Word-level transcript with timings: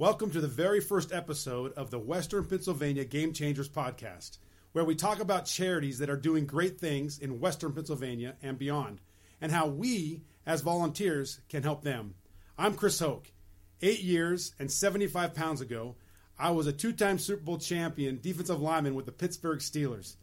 Welcome 0.00 0.30
to 0.30 0.40
the 0.40 0.46
very 0.46 0.78
first 0.78 1.10
episode 1.10 1.72
of 1.72 1.90
the 1.90 1.98
Western 1.98 2.44
Pennsylvania 2.44 3.04
Game 3.04 3.32
Changers 3.32 3.68
podcast, 3.68 4.38
where 4.70 4.84
we 4.84 4.94
talk 4.94 5.18
about 5.18 5.46
charities 5.46 5.98
that 5.98 6.08
are 6.08 6.16
doing 6.16 6.46
great 6.46 6.78
things 6.78 7.18
in 7.18 7.40
Western 7.40 7.72
Pennsylvania 7.72 8.36
and 8.40 8.56
beyond, 8.56 9.00
and 9.40 9.50
how 9.50 9.66
we, 9.66 10.22
as 10.46 10.60
volunteers, 10.60 11.40
can 11.48 11.64
help 11.64 11.82
them. 11.82 12.14
I'm 12.56 12.74
Chris 12.74 13.00
Hoke. 13.00 13.32
Eight 13.82 13.98
years 13.98 14.54
and 14.60 14.70
75 14.70 15.34
pounds 15.34 15.60
ago, 15.60 15.96
I 16.38 16.52
was 16.52 16.68
a 16.68 16.72
two 16.72 16.92
time 16.92 17.18
Super 17.18 17.42
Bowl 17.42 17.58
champion 17.58 18.20
defensive 18.22 18.62
lineman 18.62 18.94
with 18.94 19.06
the 19.06 19.10
Pittsburgh 19.10 19.58
Steelers. 19.58 20.14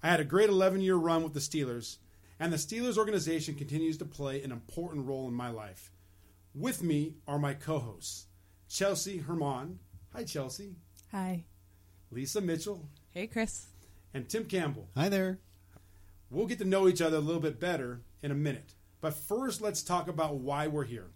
I 0.00 0.10
had 0.10 0.20
a 0.20 0.24
great 0.24 0.48
11 0.48 0.80
year 0.80 0.94
run 0.94 1.24
with 1.24 1.34
the 1.34 1.40
Steelers, 1.40 1.96
and 2.38 2.52
the 2.52 2.56
Steelers 2.56 2.96
organization 2.96 3.56
continues 3.56 3.98
to 3.98 4.04
play 4.04 4.44
an 4.44 4.52
important 4.52 5.08
role 5.08 5.26
in 5.26 5.34
my 5.34 5.50
life. 5.50 5.90
With 6.54 6.84
me 6.84 7.16
are 7.26 7.40
my 7.40 7.54
co 7.54 7.80
hosts, 7.80 8.26
Chelsea 8.74 9.18
Herman. 9.18 9.78
Hi, 10.12 10.24
Chelsea. 10.24 10.74
Hi. 11.12 11.44
Lisa 12.10 12.40
Mitchell. 12.40 12.88
Hey, 13.12 13.28
Chris. 13.28 13.66
And 14.12 14.28
Tim 14.28 14.46
Campbell. 14.46 14.88
Hi 14.96 15.08
there. 15.08 15.38
We'll 16.28 16.48
get 16.48 16.58
to 16.58 16.64
know 16.64 16.88
each 16.88 17.00
other 17.00 17.18
a 17.18 17.20
little 17.20 17.40
bit 17.40 17.60
better 17.60 18.00
in 18.20 18.32
a 18.32 18.34
minute. 18.34 18.74
But 19.00 19.14
first, 19.14 19.60
let's 19.60 19.84
talk 19.84 20.08
about 20.08 20.38
why 20.38 20.66
we're 20.66 20.86
here 20.86 21.12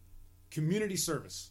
community 0.52 0.95
service 0.95 1.51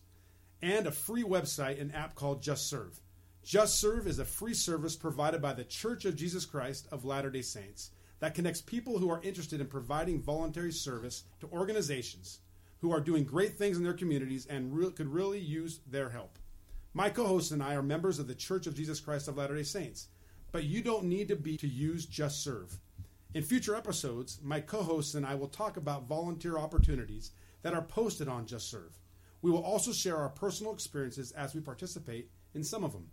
and 0.62 0.88
a 0.88 0.92
free 0.92 1.24
website 1.24 1.82
and 1.82 1.94
app 1.94 2.16
called 2.16 2.42
Just 2.42 2.70
Serve. 2.70 3.02
Just 3.44 3.78
Serve 3.78 4.08
is 4.08 4.20
a 4.20 4.26
free 4.26 4.54
service 4.54 4.96
provided 4.96 5.42
by 5.42 5.52
the 5.52 5.66
Church 5.66 6.06
of 6.06 6.16
Jesus 6.16 6.46
Christ 6.46 6.88
of 6.90 7.03
Latter 7.03 7.30
day 7.30 7.42
Saints 7.42 7.92
that 8.20 8.34
connects 8.34 8.62
people 8.62 8.98
who 8.98 9.09
are 9.09 9.22
interested 9.24 9.59
in 9.59 9.68
providing 9.68 10.22
voluntary 10.22 10.72
service 10.72 11.26
to 11.42 11.50
organizations 11.52 12.40
who 12.81 12.92
are 12.92 13.02
doing 13.02 13.23
great 13.23 13.58
things 13.58 13.78
in 13.78 13.83
their 13.83 13.94
communities 13.94 14.45
and 14.45 14.75
re- 14.75 14.92
could 14.92 15.08
really 15.08 15.39
use 15.39 15.80
their 15.88 16.09
help. 16.09 16.38
My 16.94 17.09
co 17.09 17.25
hosts 17.25 17.52
and 17.52 17.61
I 17.61 17.75
are 17.75 17.84
members 17.84 18.19
of 18.19 18.28
the 18.28 18.36
Church 18.36 18.67
of 18.67 18.75
Jesus 18.75 19.00
Christ 19.00 19.28
of 19.28 19.38
Latter 19.38 19.56
day 19.56 19.64
Saints, 19.64 20.08
but 20.52 20.64
you 20.64 20.81
don't 20.81 21.06
need 21.06 21.28
to 21.28 21.36
be 21.36 21.58
to 21.58 21.67
use 21.67 22.06
Just 22.06 22.44
Serve. 22.44 22.80
In 23.34 23.44
future 23.44 23.75
episodes, 23.75 24.39
my 24.42 24.59
co 24.59 24.81
hosts 24.81 25.14
and 25.14 25.25
I 25.25 25.36
will 25.36 25.47
talk 25.47 25.78
about 25.78 26.08
volunteer 26.08 26.58
opportunities 26.58 27.31
that 27.61 27.73
are 27.73 27.81
posted 27.81 28.28
on 28.28 28.45
Just 28.45 28.69
Serve. 28.69 28.97
We 29.41 29.52
will 29.52 29.64
also 29.64 29.91
share 29.91 30.17
our 30.17 30.30
personal 30.30 30.73
experiences 30.73 31.31
as 31.34 31.53
we 31.53 31.62
participate 31.62 32.31
in 32.53 32.64
some 32.64 32.84
of 32.84 32.94
them. 32.94 33.09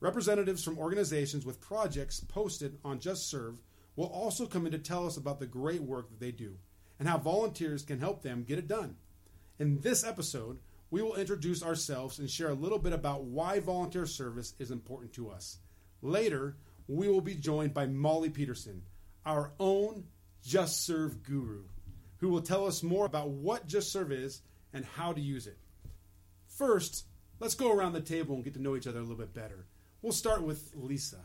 Representatives 0.00 0.64
from 0.64 0.78
organizations 0.78 1.46
with 1.46 1.60
projects 1.60 2.20
posted 2.20 2.78
on 2.84 2.98
Just 2.98 3.30
Serve 3.30 3.60
will 3.94 4.06
also 4.06 4.46
come 4.46 4.66
in 4.66 4.72
to 4.72 4.78
tell 4.78 5.06
us 5.06 5.16
about 5.16 5.38
the 5.38 5.46
great 5.46 5.82
work 5.82 6.08
that 6.10 6.18
they 6.18 6.32
do 6.32 6.56
and 7.02 7.08
how 7.08 7.18
volunteers 7.18 7.82
can 7.82 7.98
help 7.98 8.22
them 8.22 8.44
get 8.44 8.60
it 8.60 8.68
done. 8.68 8.94
In 9.58 9.80
this 9.80 10.04
episode, 10.04 10.60
we 10.88 11.02
will 11.02 11.16
introduce 11.16 11.60
ourselves 11.60 12.20
and 12.20 12.30
share 12.30 12.50
a 12.50 12.54
little 12.54 12.78
bit 12.78 12.92
about 12.92 13.24
why 13.24 13.58
volunteer 13.58 14.06
service 14.06 14.54
is 14.60 14.70
important 14.70 15.12
to 15.14 15.28
us. 15.28 15.58
Later, 16.00 16.54
we 16.86 17.08
will 17.08 17.20
be 17.20 17.34
joined 17.34 17.74
by 17.74 17.86
Molly 17.86 18.30
Peterson, 18.30 18.82
our 19.26 19.50
own 19.58 20.04
Just 20.46 20.86
Serve 20.86 21.24
guru, 21.24 21.64
who 22.18 22.28
will 22.28 22.40
tell 22.40 22.68
us 22.68 22.84
more 22.84 23.04
about 23.04 23.30
what 23.30 23.66
Just 23.66 23.90
Serve 23.90 24.12
is 24.12 24.40
and 24.72 24.84
how 24.84 25.12
to 25.12 25.20
use 25.20 25.48
it. 25.48 25.58
First, 26.46 27.06
let's 27.40 27.56
go 27.56 27.72
around 27.72 27.94
the 27.94 28.00
table 28.00 28.36
and 28.36 28.44
get 28.44 28.54
to 28.54 28.62
know 28.62 28.76
each 28.76 28.86
other 28.86 29.00
a 29.00 29.02
little 29.02 29.16
bit 29.16 29.34
better. 29.34 29.66
We'll 30.02 30.12
start 30.12 30.44
with 30.44 30.70
Lisa. 30.76 31.18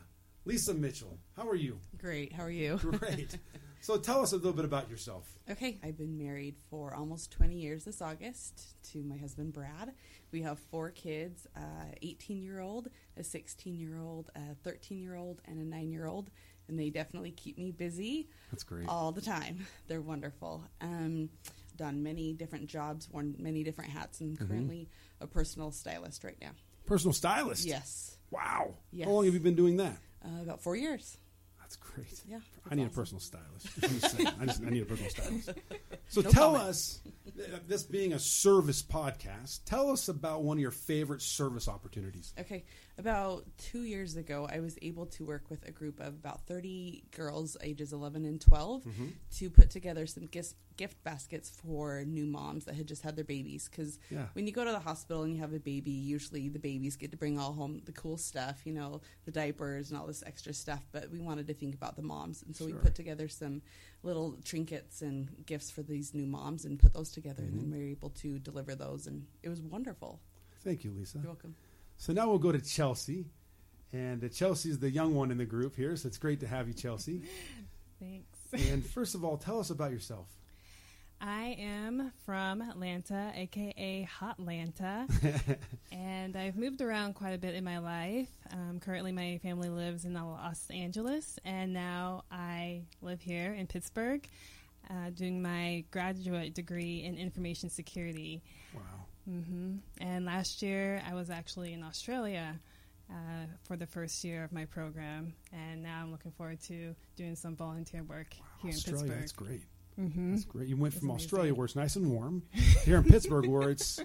Lisa 0.44 0.74
Mitchell, 0.74 1.20
how 1.36 1.48
are 1.48 1.54
you? 1.54 1.78
Great. 1.98 2.32
How 2.32 2.42
are 2.42 2.50
you? 2.50 2.78
Great. 2.78 3.38
so 3.80 3.96
tell 3.96 4.20
us 4.22 4.32
a 4.32 4.36
little 4.36 4.52
bit 4.52 4.64
about 4.64 4.90
yourself. 4.90 5.26
Okay. 5.50 5.78
I've 5.82 5.96
been 5.96 6.18
married 6.18 6.56
for 6.70 6.94
almost 6.94 7.30
20 7.32 7.54
years 7.56 7.84
this 7.84 8.02
August 8.02 8.74
to 8.92 9.02
my 9.02 9.16
husband, 9.16 9.52
Brad. 9.52 9.92
We 10.32 10.42
have 10.42 10.58
four 10.58 10.90
kids 10.90 11.46
a 11.56 11.94
18 12.02 12.42
year 12.42 12.60
old, 12.60 12.88
a 13.16 13.24
16 13.24 13.76
year 13.78 13.98
old, 13.98 14.30
a 14.34 14.54
13 14.62 15.00
year 15.00 15.16
old, 15.16 15.40
and 15.46 15.58
a 15.58 15.64
9 15.64 15.90
year 15.90 16.06
old. 16.06 16.30
And 16.68 16.78
they 16.78 16.90
definitely 16.90 17.30
keep 17.30 17.56
me 17.56 17.70
busy 17.70 18.28
That's 18.50 18.62
great. 18.62 18.88
all 18.88 19.10
the 19.12 19.22
time. 19.22 19.66
They're 19.86 20.02
wonderful. 20.02 20.64
Um, 20.82 21.30
done 21.76 22.02
many 22.02 22.34
different 22.34 22.66
jobs, 22.66 23.08
worn 23.10 23.36
many 23.38 23.64
different 23.64 23.90
hats, 23.90 24.20
and 24.20 24.38
currently 24.38 24.88
a 25.20 25.26
personal 25.26 25.70
stylist 25.70 26.24
right 26.24 26.36
now. 26.42 26.50
Personal 26.84 27.14
stylist. 27.14 27.64
Yes. 27.64 28.18
Wow. 28.30 28.74
Yes. 28.92 29.06
How 29.06 29.12
long 29.14 29.24
have 29.24 29.32
you 29.32 29.40
been 29.40 29.54
doing 29.54 29.78
that? 29.78 29.96
Uh, 30.22 30.42
about 30.42 30.60
four 30.60 30.76
years. 30.76 31.16
That's 31.68 31.76
great. 31.76 32.22
Yeah. 32.26 32.38
I 32.70 32.74
need 32.76 32.86
a 32.86 32.90
personal 32.90 33.20
stylist. 33.20 33.68
I'm 34.40 34.46
just. 34.48 34.62
I 34.64 34.70
need 34.70 34.82
a 34.82 34.86
personal 34.86 35.10
stylist. 35.10 35.50
So 36.10 36.22
No 36.22 36.30
tell 36.30 36.52
comment. 36.52 36.70
us, 36.70 37.00
this 37.66 37.82
being 37.82 38.14
a 38.14 38.18
service 38.18 38.82
podcast, 38.82 39.60
tell 39.66 39.90
us 39.90 40.08
about 40.08 40.42
one 40.42 40.56
of 40.56 40.62
your 40.62 40.70
favorite 40.70 41.20
service 41.20 41.68
opportunities. 41.68 42.32
Okay, 42.40 42.64
about 42.96 43.44
two 43.58 43.82
years 43.82 44.16
ago, 44.16 44.48
I 44.50 44.60
was 44.60 44.78
able 44.80 45.04
to 45.04 45.26
work 45.26 45.50
with 45.50 45.68
a 45.68 45.70
group 45.70 46.00
of 46.00 46.14
about 46.14 46.46
30 46.46 47.04
girls 47.14 47.58
ages 47.62 47.92
11 47.92 48.24
and 48.24 48.40
12 48.40 48.84
Mm-hmm. 48.84 49.06
to 49.36 49.50
put 49.50 49.68
together 49.68 50.06
some 50.06 50.24
gift, 50.28 50.54
gift 50.78 51.02
baskets 51.04 51.50
for 51.50 52.02
new 52.06 52.24
moms 52.24 52.64
that 52.64 52.74
had 52.74 52.86
just 52.88 53.02
had 53.02 53.14
their 53.16 53.24
babies. 53.24 53.68
Because 53.68 53.98
Yeah. 54.10 54.28
when 54.32 54.46
you 54.46 54.52
go 54.52 54.64
to 54.64 54.70
the 54.70 54.78
hospital 54.78 55.24
and 55.24 55.34
you 55.34 55.40
have 55.40 55.52
a 55.52 55.58
baby, 55.60 55.90
usually 55.90 56.48
the 56.48 56.58
babies 56.58 56.96
get 56.96 57.10
to 57.10 57.18
bring 57.18 57.38
all 57.38 57.52
home 57.52 57.82
the 57.84 57.92
cool 57.92 58.16
stuff, 58.16 58.64
you 58.64 58.72
know, 58.72 59.02
the 59.26 59.30
diapers 59.30 59.90
and 59.90 59.98
all 60.00 60.06
this 60.06 60.22
extra 60.24 60.54
stuff. 60.54 60.86
But 60.92 61.10
we 61.10 61.20
wanted 61.20 61.46
to 61.48 61.54
think 61.54 61.74
about 61.74 61.96
the 61.96 62.02
moms. 62.02 62.42
And 62.42 62.56
so 62.56 62.66
Sure. 62.66 62.76
we 62.76 62.80
put 62.80 62.94
together 62.94 63.28
some 63.28 63.60
little 64.02 64.38
trinkets 64.44 65.02
and 65.02 65.44
gifts 65.44 65.70
for 65.70 65.82
these 65.82 66.14
new 66.14 66.26
moms 66.26 66.64
and 66.64 66.78
put 66.78 66.94
those 66.94 67.10
together. 67.10 67.42
And 67.42 67.54
Mm-hmm. 67.54 67.70
then 67.70 67.78
we 67.78 67.84
were 67.84 67.90
able 67.90 68.10
to 68.10 68.38
deliver 68.38 68.74
those. 68.74 69.06
And 69.06 69.26
it 69.42 69.50
was 69.50 69.60
wonderful. 69.60 70.20
Thank 70.60 70.84
you, 70.84 70.92
Lisa. 70.92 71.18
You're 71.18 71.26
welcome. 71.26 71.54
So 71.96 72.12
now 72.12 72.28
we'll 72.30 72.38
go 72.38 72.52
to 72.52 72.60
Chelsea. 72.60 73.26
And 73.92 74.22
uh, 74.22 74.28
Chelsea's 74.28 74.78
the 74.78 74.90
young 74.90 75.14
one 75.14 75.30
in 75.30 75.38
the 75.38 75.46
group 75.46 75.74
here, 75.74 75.96
so 75.96 76.06
it's 76.08 76.18
great 76.18 76.40
to 76.40 76.46
have 76.46 76.68
you, 76.68 76.74
Chelsea. 76.74 77.22
Thanks. 78.00 78.38
and 78.52 78.84
first 78.86 79.14
of 79.14 79.24
all, 79.24 79.36
tell 79.36 79.58
us 79.58 79.70
about 79.70 79.90
yourself. 79.90 80.28
I 81.20 81.56
am 81.58 82.12
from 82.24 82.62
Atlanta, 82.62 83.32
aka 83.34 84.08
Hotlanta, 84.20 85.08
and 85.92 86.36
I've 86.36 86.56
moved 86.56 86.80
around 86.80 87.14
quite 87.14 87.32
a 87.32 87.38
bit 87.38 87.54
in 87.54 87.64
my 87.64 87.78
life. 87.78 88.28
Um, 88.52 88.78
currently, 88.80 89.10
my 89.10 89.38
family 89.42 89.68
lives 89.68 90.04
in 90.04 90.14
Los 90.14 90.70
Angeles, 90.70 91.38
and 91.44 91.72
now 91.72 92.22
I 92.30 92.82
live 93.02 93.20
here 93.20 93.52
in 93.52 93.66
Pittsburgh, 93.66 94.26
uh, 94.90 95.10
doing 95.10 95.42
my 95.42 95.84
graduate 95.90 96.54
degree 96.54 97.02
in 97.04 97.16
information 97.16 97.68
security. 97.68 98.42
Wow. 98.72 98.80
hmm 99.26 99.76
And 100.00 100.24
last 100.24 100.62
year, 100.62 101.02
I 101.08 101.14
was 101.14 101.30
actually 101.30 101.72
in 101.72 101.82
Australia. 101.82 102.58
Uh, 103.10 103.46
for 103.64 103.74
the 103.74 103.86
first 103.86 104.22
year 104.22 104.44
of 104.44 104.52
my 104.52 104.66
program, 104.66 105.32
and 105.50 105.82
now 105.82 106.02
I'm 106.02 106.10
looking 106.12 106.30
forward 106.30 106.60
to 106.64 106.94
doing 107.16 107.36
some 107.36 107.56
volunteer 107.56 108.02
work 108.02 108.34
here 108.60 108.70
Australia, 108.70 109.04
in 109.04 109.08
Pittsburgh. 109.08 109.20
that's 109.20 109.32
great. 109.32 109.62
Hmm 109.98 110.30
That's 110.30 110.44
great. 110.44 110.68
You 110.68 110.76
went 110.76 110.94
from 110.94 111.10
amazing. 111.10 111.24
Australia 111.26 111.54
where 111.54 111.64
it's 111.64 111.74
nice 111.76 111.96
and 111.96 112.10
warm, 112.10 112.42
here 112.84 112.96
in 112.98 113.04
Pittsburgh 113.04 113.46
where 113.46 113.68
it's 113.70 113.98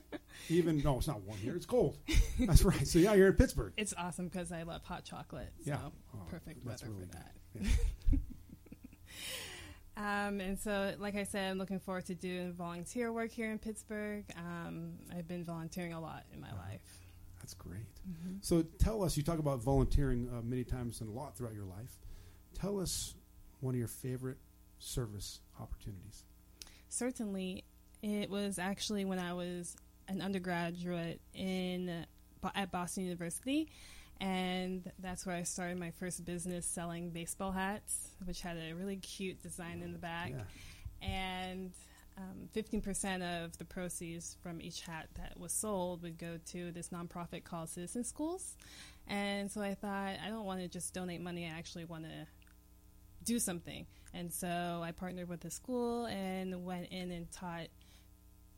even 0.50 0.81
no, 0.84 0.98
it's 0.98 1.08
not 1.08 1.22
warm 1.22 1.38
here. 1.38 1.56
It's 1.56 1.66
cold. 1.68 1.98
That's 2.40 2.64
right. 2.64 2.88
So 2.88 2.98
yeah, 3.00 3.14
you're 3.14 3.28
in 3.28 3.34
Pittsburgh. 3.34 3.74
It's 3.78 3.94
awesome 3.98 4.28
because 4.28 4.52
I 4.52 4.64
love 4.64 4.84
hot 4.84 5.04
chocolate. 5.06 5.54
So 5.64 5.72
Yeah. 5.72 5.78
Oh, 6.16 6.20
perfect 6.30 6.66
weather 6.66 6.88
really 6.90 7.06
for 7.06 7.62
good. 7.62 7.66
that. 7.66 8.20
Um, 9.96 10.40
and 10.42 10.58
so, 10.58 10.96
like 10.98 11.16
I 11.16 11.24
said, 11.24 11.52
I'm 11.52 11.59
looking 11.59 11.80
forward 11.80 12.08
to 12.08 12.16
doing 12.16 12.54
volunteer 12.54 13.14
work 13.14 13.30
here 13.30 13.52
in 13.52 13.60
Pittsburgh. 13.60 14.25
Um, 14.36 14.94
I've 15.16 15.28
been 15.28 15.44
volunteering 15.44 15.94
a 15.94 16.02
lot 16.02 16.24
in 16.34 16.42
my 16.42 16.48
Uh-huh. 16.48 16.58
life. 16.72 16.81
That's 17.40 17.54
great. 17.54 17.86
Mm-hmm. 18.10 18.38
So 18.42 18.64
tell 18.80 19.04
us. 19.04 19.16
You 19.18 19.22
talk 19.22 19.38
about 19.38 19.60
volunteering 19.62 20.30
uh, 20.36 20.42
many 20.42 20.63
times 20.63 21.00
and 21.01 21.10
a 21.10 21.13
lot 21.13 21.38
throughout 21.38 21.54
your 21.54 21.66
life. 21.66 22.00
Tell 22.56 22.80
us 22.80 23.13
one 23.60 23.75
of 23.75 23.78
your 23.80 23.88
favorite 23.88 24.40
service 24.80 25.42
opportunities. 25.60 26.24
Certainly, 26.90 27.64
it 28.02 28.30
was 28.30 28.60
actually 28.60 29.06
when 29.06 29.20
I 29.20 29.34
was 29.34 29.76
an 30.08 30.22
undergraduate 30.22 31.22
in 31.34 32.06
at 32.56 32.72
Boston 32.72 33.06
University, 33.06 33.70
and 34.20 34.92
that's 35.00 35.26
where 35.26 35.36
I 35.36 35.44
started 35.44 35.80
my 35.80 35.92
first 35.92 36.24
business 36.26 36.66
selling 36.66 37.10
baseball 37.10 37.52
hats, 37.52 38.10
which 38.26 38.42
had 38.42 38.58
a 38.58 38.74
really 38.74 38.98
cute 38.98 39.42
design 39.42 39.82
in 39.82 39.92
the 39.92 39.98
back. 39.98 40.32
Yeah. 40.32 41.08
and 41.08 41.72
um, 42.18 42.48
15% 42.56 43.46
of 43.46 43.58
the 43.58 43.66
proceeds 43.66 44.38
from 44.44 44.62
each 44.62 44.82
hat 44.82 45.08
that 45.16 45.40
was 45.40 45.52
sold 45.52 46.04
would 46.04 46.18
go 46.18 46.38
to 46.52 46.72
this 46.72 46.90
nonprofit 46.90 47.44
called 47.44 47.70
Citizen 47.70 48.04
Schools. 48.04 48.56
And 49.08 49.52
so 49.52 49.62
I 49.62 49.74
thought, 49.74 50.16
I 50.24 50.30
don't 50.30 50.46
want 50.46 50.62
to 50.62 50.68
just 50.68 50.94
donate 50.94 51.22
money, 51.22 51.46
I 51.46 51.58
actually 51.58 51.86
want 51.86 52.04
to 52.04 52.28
do 53.24 53.40
something. 53.40 53.86
And 54.13 54.31
so 54.31 54.81
I 54.83 54.92
partnered 54.92 55.27
with 55.27 55.42
the 55.42 55.50
school 55.50 56.06
and 56.06 56.63
went 56.63 56.89
in 56.92 57.12
and 57.12 57.31
taught 57.31 57.68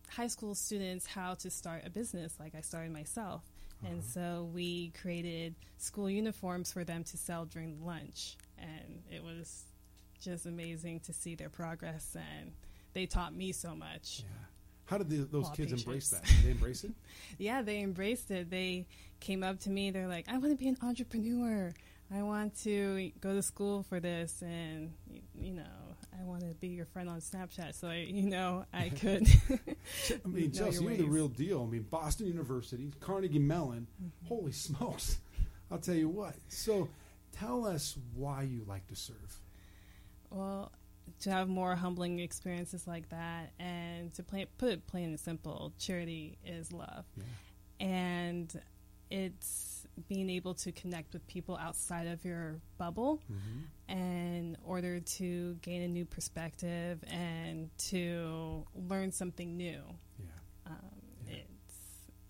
high 0.09 0.27
school 0.27 0.53
students 0.53 1.05
how 1.05 1.33
to 1.35 1.49
start 1.49 1.83
a 1.85 1.89
business 1.89 2.35
like 2.39 2.55
I 2.55 2.61
started 2.61 2.91
myself. 2.91 3.43
And 3.85 3.99
uh-huh. 3.99 4.07
so 4.13 4.49
we 4.53 4.91
created 5.01 5.55
school 5.77 6.09
uniforms 6.09 6.71
for 6.71 6.83
them 6.83 7.03
to 7.05 7.17
sell 7.17 7.45
during 7.45 7.85
lunch. 7.85 8.37
And 8.57 9.03
it 9.11 9.23
was 9.23 9.63
just 10.21 10.45
amazing 10.45 11.01
to 11.01 11.13
see 11.13 11.35
their 11.35 11.49
progress 11.49 12.15
and 12.15 12.51
they 12.93 13.05
taught 13.05 13.35
me 13.35 13.51
so 13.51 13.75
much. 13.75 14.23
Yeah. 14.23 14.45
How 14.85 14.97
did 14.97 15.09
the, 15.09 15.17
those 15.17 15.49
kids 15.49 15.71
embrace 15.71 16.09
that? 16.09 16.23
Did 16.25 16.43
they 16.43 16.51
embrace 16.51 16.83
it? 16.83 16.91
yeah, 17.39 17.63
they 17.63 17.81
embraced 17.81 18.29
it. 18.29 18.51
They 18.51 18.85
came 19.19 19.43
up 19.43 19.59
to 19.61 19.71
me. 19.71 19.89
They're 19.89 20.07
like, 20.07 20.25
"I 20.29 20.37
want 20.37 20.51
to 20.51 20.55
be 20.55 20.67
an 20.67 20.77
entrepreneur. 20.83 21.73
I 22.13 22.21
want 22.21 22.61
to 22.63 23.11
go 23.19 23.33
to 23.33 23.41
school 23.41 23.83
for 23.83 23.99
this, 23.99 24.41
and 24.41 24.93
you 25.33 25.53
know, 25.53 25.63
I 26.19 26.23
want 26.23 26.41
to 26.41 26.53
be 26.55 26.67
your 26.67 26.85
friend 26.85 27.09
on 27.09 27.19
Snapchat, 27.19 27.73
so 27.73 27.87
I, 27.87 27.95
you 28.07 28.29
know, 28.29 28.65
I 28.73 28.89
could." 29.01 29.27
I 29.49 30.27
mean, 30.27 30.51
Chelsea, 30.51 30.83
you're 30.83 30.97
the 30.97 31.03
real 31.05 31.27
deal. 31.27 31.63
I 31.63 31.71
mean, 31.71 31.85
Boston 31.89 32.27
University, 32.27 32.91
Carnegie 32.99 33.39
Mellon. 33.39 33.87
Mm-hmm. 34.01 34.27
Holy 34.27 34.51
smokes! 34.51 35.17
I'll 35.71 35.79
tell 35.79 35.95
you 35.95 36.09
what. 36.09 36.35
So, 36.47 36.89
tell 37.31 37.65
us 37.65 37.97
why 38.13 38.43
you 38.43 38.63
like 38.67 38.85
to 38.87 38.95
serve. 38.95 39.39
Well, 40.29 40.71
to 41.21 41.31
have 41.31 41.47
more 41.49 41.75
humbling 41.75 42.19
experiences 42.19 42.85
like 42.87 43.09
that, 43.09 43.51
and 43.59 44.13
to 44.13 44.21
play, 44.23 44.45
put 44.57 44.69
it 44.69 44.87
plain 44.87 45.09
and 45.09 45.19
simple, 45.19 45.73
charity 45.79 46.37
is 46.45 46.71
love, 46.71 47.05
Yeah. 47.17 47.87
and 47.87 48.61
it's 49.23 49.87
being 50.09 50.29
able 50.29 50.53
to 50.53 50.71
connect 50.73 51.13
with 51.13 51.25
people 51.27 51.55
outside 51.57 52.05
of 52.07 52.25
your 52.25 52.59
bubble 52.77 53.21
in 53.87 54.57
order 54.65 54.99
to 54.99 55.53
gain 55.61 55.81
a 55.83 55.87
new 55.87 56.03
perspective 56.05 57.01
and 57.07 57.69
to 57.77 58.65
learn 58.89 59.11
something 59.11 59.55
new. 59.55 59.81
Yeah, 60.19 60.25
Um, 60.67 60.75
Yeah. 61.27 61.35
It's 61.37 61.77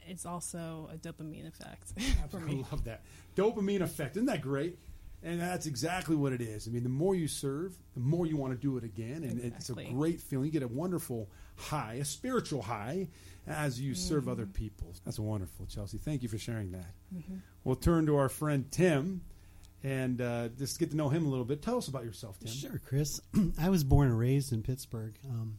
it's 0.08 0.26
also 0.28 0.88
a 0.94 0.98
dopamine 0.98 1.48
effect 1.48 1.94
I 1.98 2.52
love 2.72 2.84
that 2.84 3.02
dopamine 3.36 3.81
effect. 3.81 4.16
Isn't 4.18 4.28
that 4.28 4.42
great? 4.42 4.78
And 5.25 5.42
that's 5.42 5.66
exactly 5.66 6.16
what 6.16 6.33
it 6.33 6.42
is. 6.42 6.68
I 6.68 6.72
mean, 6.72 6.83
the 6.83 6.89
more 6.89 7.16
you 7.16 7.27
serve, 7.27 7.75
the 7.95 8.00
more 8.00 8.27
you 8.27 8.38
want 8.38 8.54
to 8.54 8.60
do 8.60 8.77
it 8.77 8.83
again, 8.83 9.24
and 9.24 9.39
it's 9.44 9.69
a 9.72 9.74
great 9.74 10.22
feeling. 10.22 10.45
You 10.45 10.51
get 10.51 10.62
a 10.62 10.68
wonderful 10.68 11.30
high, 11.56 11.95
a 11.95 12.06
spiritual 12.06 12.62
high, 12.62 13.07
as 13.48 13.81
you 13.81 13.95
serve 13.95 14.30
other 14.30 14.45
people. 14.45 14.94
That's 15.04 15.18
wonderful, 15.19 15.66
Chelsea. 15.66 15.98
Thank 15.98 16.22
you 16.22 16.30
for 16.30 16.38
sharing 16.38 16.74
that. 16.74 16.94
We'll 17.63 17.75
turn 17.75 18.06
to 18.06 18.18
our 18.18 18.30
friend 18.30 18.72
Tim, 18.72 19.22
and 19.83 20.22
uh, 20.22 20.50
just 20.60 20.77
get 20.80 20.92
to 20.92 20.95
know 20.95 21.10
him 21.10 21.25
a 21.25 21.30
little 21.30 21.44
bit. 21.45 21.63
Tell 21.63 21.78
us 21.80 21.88
about 21.88 22.04
yourself, 22.06 22.38
Tim. 22.39 22.51
Sure, 22.51 22.81
Chris. 22.86 23.19
I 23.60 23.69
was 23.69 23.83
born 23.83 24.10
and 24.10 24.19
raised 24.19 24.54
in 24.54 24.62
Pittsburgh. 24.62 25.18
Um, 25.28 25.57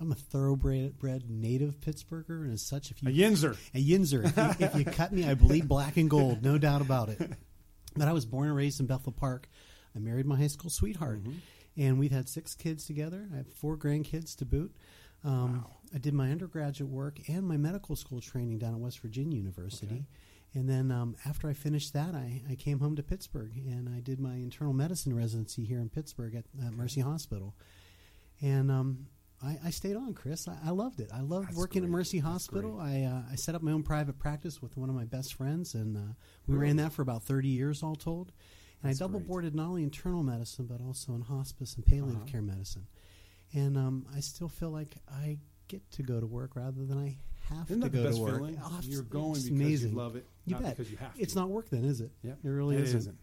I'm 0.00 0.12
a 0.12 0.16
thoroughbred 0.16 1.28
native 1.28 1.80
Pittsburgher, 1.80 2.42
and 2.44 2.52
as 2.52 2.62
such, 2.62 2.92
if 2.92 3.02
you 3.02 3.08
A 3.08 3.12
Yinzer. 3.12 3.56
a 3.74 3.84
Yinzer, 3.84 4.24
if 4.26 4.60
you, 4.60 4.66
if 4.66 4.74
you 4.76 4.84
cut 4.84 5.12
me, 5.12 5.28
I 5.28 5.34
bleed 5.34 5.66
black 5.66 5.96
and 5.96 6.08
gold, 6.08 6.44
no 6.44 6.56
doubt 6.58 6.82
about 6.82 7.08
it. 7.08 7.32
But 7.96 8.08
I 8.08 8.12
was 8.12 8.26
born 8.26 8.48
and 8.48 8.56
raised 8.56 8.80
in 8.80 8.86
Bethel 8.86 9.12
Park. 9.12 9.48
I 9.94 9.98
married 9.98 10.26
my 10.26 10.36
high 10.36 10.46
school 10.48 10.70
sweetheart, 10.70 11.20
and 11.76 11.98
we've 11.98 12.12
had 12.12 12.28
six 12.28 12.54
kids 12.54 12.86
together. 12.86 13.28
I 13.32 13.38
have 13.38 13.48
four 13.48 13.76
grandkids 13.76 14.36
to 14.36 14.44
boot. 14.44 14.74
Um, 15.24 15.64
I 15.94 15.98
did 15.98 16.14
my 16.14 16.30
undergraduate 16.30 16.90
work 16.90 17.18
and 17.28 17.46
my 17.46 17.56
medical 17.56 17.96
school 17.96 18.20
training 18.20 18.58
down 18.58 18.74
at 18.74 18.80
West 18.80 19.00
Virginia 19.00 19.36
University. 19.36 19.86
Okay. 19.86 20.04
And 20.54 20.68
then 20.68 20.90
um, 20.90 21.16
after 21.26 21.48
I 21.48 21.52
finished 21.52 21.92
that, 21.94 22.14
I, 22.14 22.42
I 22.50 22.54
came 22.54 22.80
home 22.80 22.96
to 22.96 23.02
Pittsburgh 23.02 23.52
and 23.56 23.88
I 23.88 24.00
did 24.00 24.20
my 24.20 24.34
internal 24.34 24.72
medicine 24.72 25.14
residency 25.14 25.64
here 25.64 25.80
in 25.80 25.88
Pittsburgh 25.88 26.34
at, 26.34 26.44
at 26.64 26.72
Mercy 26.72 27.00
Hospital. 27.00 27.54
And 28.40 28.70
um, 28.70 29.06
I, 29.44 29.58
I 29.66 29.70
stayed 29.70 29.96
on, 29.96 30.14
Chris. 30.14 30.48
I, 30.48 30.56
I 30.64 30.70
loved 30.70 31.00
it. 31.00 31.10
I 31.12 31.20
loved 31.20 31.48
That's 31.48 31.56
working 31.58 31.84
at. 31.84 31.90
Mercy 31.90 32.18
Hospital. 32.18 32.78
I 32.80 33.02
uh, 33.02 33.22
I 33.30 33.36
set 33.36 33.54
up 33.54 33.62
my 33.62 33.72
own 33.72 33.82
private 33.82 34.18
practice 34.18 34.62
with 34.62 34.76
one 34.76 34.88
of 34.88 34.94
my 34.96 35.04
best 35.04 35.34
friends, 35.34 35.74
and 35.74 35.96
uh, 35.96 36.00
we 36.46 36.54
Really? 36.54 36.66
ran 36.68 36.76
that 36.76 36.92
for 36.92 37.02
about 37.02 37.22
thirty 37.24 37.48
years, 37.48 37.82
all 37.82 37.94
told. 37.96 38.32
And 38.82 38.90
That's 38.90 39.00
I 39.00 39.04
double 39.04 39.18
great. 39.20 39.28
boarded 39.28 39.54
not 39.54 39.66
only 39.68 39.82
internal 39.82 40.22
medicine 40.22 40.66
but 40.66 40.80
also 40.80 41.14
in 41.14 41.22
hospice 41.22 41.74
and 41.76 41.84
palliative 41.84 42.16
Uh-huh. 42.16 42.24
care 42.30 42.42
medicine. 42.42 42.86
And 43.54 43.76
um, 43.76 44.06
I 44.14 44.20
still 44.20 44.48
feel 44.48 44.70
like 44.70 44.96
I 45.10 45.38
get 45.68 45.88
to 45.92 46.02
go 46.02 46.18
to 46.20 46.26
work 46.26 46.56
rather 46.56 46.84
than 46.84 46.98
I 46.98 47.16
have 47.54 47.70
Isn't 47.70 47.80
to 47.82 47.88
go 47.88 48.10
to 48.10 48.16
work. 48.16 48.36
feeling? 48.36 48.60
Oh, 48.62 48.80
You're 48.82 49.02
going 49.02 49.32
because 49.34 49.48
amazing. 49.48 49.90
you 49.92 49.96
love 49.96 50.16
it, 50.16 50.26
You 50.46 50.56
bet. 50.56 50.76
because 50.76 50.90
you 50.90 50.96
have 50.98 51.14
to. 51.14 51.20
It's 51.22 51.34
not 51.34 51.48
work 51.48 51.70
then, 51.70 51.84
is 51.84 52.00
it? 52.00 52.10
Yep. 52.22 52.38
It 52.44 52.48
really 52.48 52.76
It 52.76 52.82
isn't. 52.82 52.98
isn't. 52.98 53.18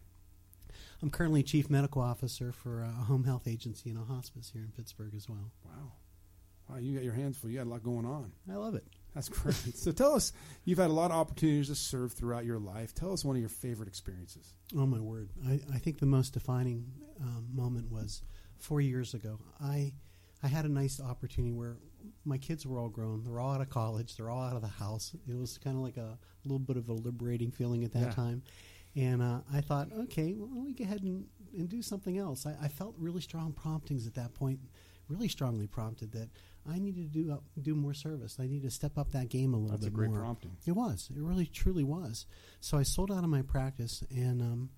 I'm 1.02 1.10
currently 1.10 1.42
chief 1.42 1.68
medical 1.70 2.00
officer 2.02 2.50
for 2.52 2.82
a 2.82 2.88
home 2.90 3.24
health 3.24 3.46
agency 3.46 3.90
and 3.90 3.98
a 3.98 4.02
hospice 4.04 4.50
here 4.52 4.62
in 4.62 4.70
Pittsburgh 4.70 5.14
as 5.14 5.28
well. 5.28 5.50
Wow. 5.64 5.92
Wow, 6.68 6.78
you 6.78 6.94
got 6.94 7.04
your 7.04 7.12
hands 7.12 7.36
full. 7.36 7.50
You 7.50 7.58
got 7.58 7.66
a 7.66 7.70
lot 7.70 7.82
going 7.82 8.06
on. 8.06 8.32
I 8.50 8.54
love 8.56 8.74
it. 8.74 8.84
That's 9.14 9.28
great. 9.28 9.54
so 9.76 9.92
tell 9.92 10.14
us, 10.14 10.32
you've 10.64 10.78
had 10.78 10.90
a 10.90 10.92
lot 10.94 11.10
of 11.10 11.16
opportunities 11.18 11.68
to 11.68 11.74
serve 11.74 12.12
throughout 12.12 12.44
your 12.44 12.58
life. 12.58 12.94
Tell 12.94 13.12
us 13.12 13.24
one 13.24 13.36
of 13.36 13.40
your 13.40 13.48
favorite 13.48 13.88
experiences. 13.88 14.54
Oh 14.76 14.86
my 14.86 14.98
word! 15.00 15.30
I, 15.46 15.60
I 15.72 15.78
think 15.78 15.98
the 15.98 16.06
most 16.06 16.32
defining 16.32 16.86
um, 17.20 17.46
moment 17.52 17.90
was 17.92 18.22
four 18.58 18.80
years 18.80 19.14
ago. 19.14 19.38
I 19.62 19.92
I 20.42 20.48
had 20.48 20.64
a 20.64 20.68
nice 20.68 21.00
opportunity 21.00 21.52
where 21.52 21.76
my 22.24 22.38
kids 22.38 22.66
were 22.66 22.78
all 22.78 22.88
grown. 22.88 23.22
They're 23.24 23.38
all 23.40 23.52
out 23.54 23.60
of 23.60 23.70
college. 23.70 24.16
They're 24.16 24.30
all 24.30 24.42
out 24.42 24.56
of 24.56 24.62
the 24.62 24.68
house. 24.68 25.14
It 25.28 25.36
was 25.36 25.58
kind 25.58 25.76
of 25.76 25.82
like 25.82 25.96
a 25.96 26.18
little 26.44 26.58
bit 26.58 26.76
of 26.76 26.88
a 26.88 26.92
liberating 26.92 27.50
feeling 27.50 27.84
at 27.84 27.92
that 27.92 28.02
Yeah. 28.02 28.10
time. 28.10 28.42
And 28.96 29.22
uh, 29.22 29.40
I 29.52 29.60
thought, 29.62 29.88
okay, 30.04 30.34
well, 30.36 30.50
let 30.54 30.64
me 30.66 30.72
go 30.74 30.84
ahead 30.84 31.02
and, 31.02 31.26
and 31.56 31.68
do 31.68 31.80
something 31.82 32.18
else. 32.18 32.46
I, 32.46 32.54
I 32.62 32.68
felt 32.68 32.94
really 32.98 33.22
strong 33.22 33.52
promptings 33.52 34.06
at 34.06 34.14
that 34.14 34.34
point, 34.34 34.60
really 35.08 35.28
strongly 35.28 35.66
prompted 35.66 36.12
that 36.12 36.28
I 36.68 36.78
needed 36.78 37.12
to 37.12 37.18
do 37.22 37.32
uh, 37.32 37.36
do 37.60 37.74
more 37.74 37.94
service. 37.94 38.36
I 38.40 38.46
needed 38.46 38.62
to 38.62 38.70
step 38.70 38.96
up 38.98 39.12
that 39.12 39.28
game 39.28 39.52
a 39.54 39.56
little 39.58 39.70
That's 39.76 39.82
a 39.86 39.90
bit 39.90 39.94
great 39.94 40.10
more. 40.10 40.20
prompting. 40.20 40.56
It 40.66 40.72
was. 40.72 41.10
It 41.14 41.20
really, 41.20 41.46
truly 41.46 41.84
was. 41.84 42.26
So 42.60 42.78
I 42.78 42.82
sold 42.84 43.10
out 43.12 43.22
of 43.24 43.30
my 43.30 43.42
practice, 43.42 44.02
and 44.10 44.40
um, 44.40 44.70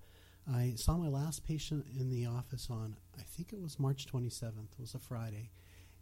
I 0.51 0.73
saw 0.75 0.97
my 0.97 1.07
last 1.07 1.45
patient 1.45 1.85
in 1.97 2.09
the 2.09 2.25
office 2.25 2.67
on, 2.69 2.97
I 3.17 3.21
think 3.21 3.53
it 3.53 3.59
was 3.61 3.79
March 3.79 4.05
27th. 4.05 4.71
It 4.73 4.79
was 4.79 4.93
a 4.95 4.99
Friday. 4.99 5.49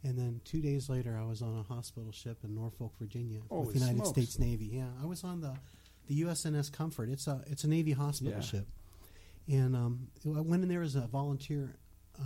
And 0.03 0.17
then 0.19 0.41
two 0.43 0.61
days 0.61 0.87
later, 0.89 1.17
I 1.19 1.25
was 1.25 1.41
on 1.41 1.57
a 1.57 1.63
hospital 1.63 2.11
ship 2.11 2.37
in 2.43 2.53
Norfolk, 2.53 2.93
Virginia, 2.99 3.39
Holy 3.49 3.65
with 3.67 3.73
the 3.75 3.79
United 3.79 3.97
smokes. 3.97 4.09
States 4.09 4.39
Navy. 4.39 4.65
Yeah, 4.73 4.89
I 5.01 5.05
was 5.05 5.23
on 5.23 5.41
the 5.41 5.53
the 6.07 6.21
USNS 6.21 6.71
Comfort. 6.71 7.09
It's 7.09 7.25
a 7.27 7.43
it's 7.47 7.63
a 7.63 7.67
Navy 7.67 7.91
hospital 7.91 8.33
Yeah. 8.33 8.41
ship, 8.41 8.67
and 9.47 9.75
um, 9.75 10.07
I 10.25 10.41
went 10.41 10.61
in 10.61 10.69
there 10.69 10.83
as 10.83 10.95
a 10.95 11.07
volunteer, 11.07 11.75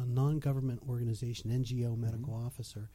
a 0.01 0.05
non 0.05 0.39
government 0.39 0.81
organization, 0.87 1.49
NGO 1.51 1.97
medical 1.97 2.33
Mm-hmm. 2.33 2.45
officer, 2.45 2.89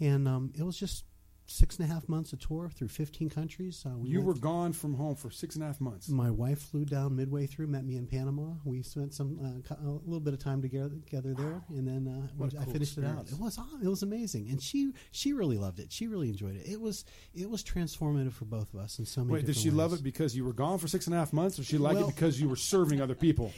and 0.00 0.26
um, 0.28 0.52
it 0.58 0.62
was 0.62 0.76
just 0.78 1.04
six 1.46 1.80
and 1.80 1.90
a 1.90 1.92
half 1.92 2.08
months 2.08 2.32
of 2.32 2.38
tour 2.38 2.68
through 2.72 2.86
15 2.86 3.28
countries. 3.28 3.84
Uh, 3.84 3.98
we 3.98 4.10
You 4.10 4.20
were 4.22 4.34
gone 4.34 4.72
from 4.72 4.94
home 4.94 5.16
for 5.16 5.32
six 5.32 5.56
and 5.56 5.64
a 5.64 5.66
half 5.66 5.80
months. 5.80 6.08
my 6.08 6.30
wife 6.30 6.60
flew 6.60 6.84
down 6.84 7.16
midway 7.16 7.46
through, 7.46 7.66
met 7.66 7.84
me 7.84 7.96
in 7.96 8.06
Panama. 8.06 8.52
We 8.64 8.82
spent 8.82 9.12
some 9.14 9.36
uh, 9.42 9.68
co- 9.74 9.80
a 9.82 9.90
little 10.04 10.20
bit 10.20 10.32
of 10.32 10.38
time 10.38 10.62
together, 10.62 10.90
together 11.04 11.34
there, 11.34 11.60
and 11.70 11.88
then 11.88 12.06
uh, 12.06 12.28
What 12.36 12.54
a 12.54 12.60
I 12.60 12.64
cool 12.64 12.72
finished 12.74 12.96
it 12.98 13.04
out. 13.04 13.26
It 13.32 13.36
was 13.40 13.58
it 13.82 13.88
was 13.88 14.04
amazing, 14.04 14.48
and 14.48 14.62
she 14.62 14.92
she 15.10 15.32
really 15.32 15.58
loved 15.58 15.80
it. 15.80 15.90
She 15.90 16.06
really 16.06 16.28
enjoyed 16.28 16.54
it. 16.54 16.68
It 16.68 16.80
was 16.80 17.04
it 17.34 17.50
was 17.50 17.64
transformative 17.64 18.32
for 18.32 18.44
both 18.44 18.72
of 18.72 18.78
us 18.78 19.00
in 19.00 19.04
so 19.06 19.22
many. 19.22 19.32
Wait, 19.40 19.46
did 19.46 19.56
she 19.56 19.70
love 19.72 19.92
it 19.92 20.04
because 20.04 20.36
you 20.36 20.44
were 20.44 20.52
gone 20.52 20.78
for 20.78 20.86
six 20.86 21.06
and 21.08 21.16
a 21.16 21.18
half 21.18 21.32
months, 21.32 21.58
or 21.58 21.64
she 21.64 21.78
liked 21.78 21.98
Well- 21.98 22.10
it 22.10 22.14
because 22.14 22.40
you 22.40 22.48
were 22.48 22.54
serving 22.54 23.00
other 23.00 23.16
people? 23.16 23.52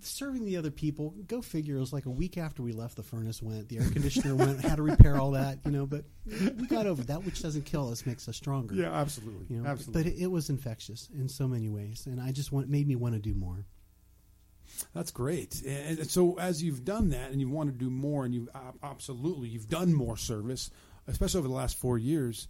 Serving 0.00 0.44
the 0.44 0.56
other 0.56 0.70
people, 0.70 1.14
go 1.26 1.40
figure. 1.42 1.76
It 1.76 1.80
was 1.80 1.92
like 1.92 2.06
a 2.06 2.10
week 2.10 2.36
after 2.38 2.62
we 2.62 2.72
left. 2.72 2.96
The 2.96 3.02
furnace 3.02 3.42
went, 3.42 3.68
the 3.68 3.78
air 3.78 3.90
conditioner 3.90 4.34
went, 4.34 4.60
had 4.60 4.76
to 4.76 4.82
repair 4.82 5.16
all 5.16 5.32
that, 5.32 5.58
you 5.64 5.70
know. 5.70 5.86
But 5.86 6.04
we 6.26 6.66
got 6.66 6.86
over 6.86 7.02
that. 7.04 7.24
Which 7.24 7.42
doesn't 7.42 7.64
kill 7.64 7.90
us 7.90 8.04
makes 8.06 8.28
us 8.28 8.36
stronger. 8.36 8.74
Yeah, 8.74 8.92
absolutely, 8.92 9.46
You 9.48 9.62
know, 9.62 9.68
absolutely. 9.68 10.02
But 10.02 10.12
it, 10.12 10.22
it 10.22 10.26
was 10.30 10.50
infectious 10.50 11.08
in 11.14 11.28
so 11.28 11.48
many 11.48 11.68
ways, 11.68 12.06
and 12.06 12.20
I 12.20 12.32
just 12.32 12.52
want 12.52 12.68
made 12.68 12.86
me 12.86 12.96
want 12.96 13.14
to 13.14 13.20
do 13.20 13.34
more. 13.34 13.66
That's 14.94 15.10
great. 15.10 15.62
And 15.62 16.10
so, 16.10 16.38
as 16.38 16.62
you've 16.62 16.84
done 16.84 17.10
that, 17.10 17.30
and 17.30 17.40
you 17.40 17.48
want 17.48 17.70
to 17.70 17.76
do 17.76 17.90
more, 17.90 18.24
and 18.24 18.34
you 18.34 18.48
absolutely 18.82 19.48
you've 19.48 19.68
done 19.68 19.94
more 19.94 20.16
service, 20.16 20.70
especially 21.06 21.38
over 21.38 21.48
the 21.48 21.54
last 21.54 21.78
four 21.78 21.98
years. 21.98 22.48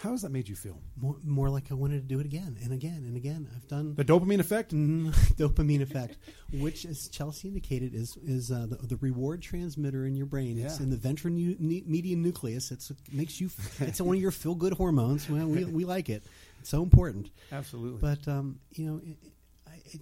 How 0.00 0.10
has 0.12 0.22
that 0.22 0.30
made 0.30 0.48
you 0.48 0.54
feel? 0.54 0.80
More, 0.96 1.16
more 1.24 1.50
like 1.50 1.72
I 1.72 1.74
wanted 1.74 2.00
to 2.02 2.06
do 2.06 2.20
it 2.20 2.26
again 2.26 2.56
and 2.62 2.72
again 2.72 3.02
and 3.06 3.16
again. 3.16 3.48
I've 3.56 3.66
done 3.66 3.94
The 3.96 4.04
dopamine 4.04 4.38
effect. 4.38 4.70
Dopamine 4.74 5.82
effect, 5.82 6.18
which, 6.52 6.84
as 6.84 7.08
Chelsea 7.08 7.48
indicated, 7.48 7.94
is 7.94 8.16
is 8.24 8.52
uh, 8.52 8.66
the, 8.68 8.76
the 8.76 8.96
reward 8.96 9.42
transmitter 9.42 10.06
in 10.06 10.14
your 10.14 10.26
brain. 10.26 10.56
It's 10.58 10.78
in 10.78 10.90
the 10.90 10.96
ventral 10.96 11.32
nu- 11.34 11.56
ne- 11.58 11.82
median 11.86 12.22
nucleus. 12.22 12.70
It's, 12.70 12.90
it 12.90 12.96
makes 13.12 13.40
you. 13.40 13.50
It's 13.80 14.00
one 14.00 14.14
of 14.16 14.22
your 14.22 14.30
feel 14.30 14.54
good 14.54 14.72
hormones. 14.74 15.28
Well, 15.28 15.48
we 15.48 15.64
we 15.64 15.84
like 15.84 16.08
it. 16.08 16.22
It's 16.60 16.70
so 16.70 16.82
important. 16.82 17.30
Absolutely. 17.50 18.00
But 18.00 18.28
um, 18.28 18.60
you 18.72 18.86
know, 18.86 19.00
it, 19.04 19.16
it- 19.24 19.32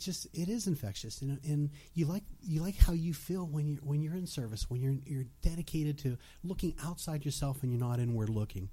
just 0.01 0.27
it 0.35 0.49
is 0.49 0.67
infectious, 0.67 1.23
and, 1.23 1.39
and 1.45 1.71
you 1.95 2.07
like 2.07 2.25
you 2.43 2.61
like 2.61 2.77
how 2.77 2.93
you 2.93 3.15
feel 3.15 3.47
when 3.47 3.67
you 3.67 3.77
are 3.77 3.87
when 3.87 4.03
you're 4.03 4.17
in 4.17 4.27
service, 4.27 4.69
when 4.69 4.81
you're 4.83 4.97
you're 5.07 5.27
dedicated 5.43 5.97
to 6.01 6.19
looking 6.43 6.75
outside 6.85 7.25
yourself 7.25 7.63
and 7.63 7.71
you're 7.71 7.81
not 7.81 7.99
inward 8.01 8.29
looking. 8.29 8.69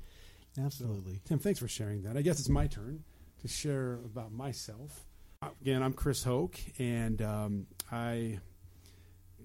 Absolutely. 0.60 1.20
Tim, 1.26 1.40
thanks 1.40 1.60
for 1.60 1.68
sharing 1.68 2.04
that. 2.04 2.16
I 2.18 2.22
guess 2.22 2.40
it's 2.40 2.50
my 2.50 2.68
turn 2.68 3.04
to 3.42 3.48
share 3.48 3.94
about 4.06 4.32
myself. 4.32 5.06
Again, 5.62 5.84
I'm 5.84 5.94
Chris 5.94 6.24
Hoke, 6.24 6.58
and 6.80 7.22
um, 7.22 7.68
I 7.92 8.40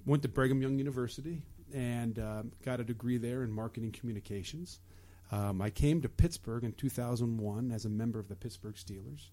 went 0.07 0.23
to 0.23 0.29
Brigham 0.29 0.63
Young 0.63 0.79
University 0.79 1.43
and 1.75 2.19
uh, 2.19 2.43
got 2.65 2.81
a 2.81 2.85
degree 2.85 3.19
there 3.19 3.43
in 3.43 3.51
marketing 3.51 3.93
communications. 3.93 4.81
Um, 5.33 5.61
I 5.61 5.71
came 5.71 6.01
to 6.03 6.09
Pittsburgh 6.09 6.65
in 6.65 6.73
2001 6.73 7.73
as 7.73 7.85
a 7.85 7.89
member 7.89 8.19
of 8.19 8.29
the 8.29 8.37
Pittsburgh 8.37 8.77
Steelers. 8.77 9.31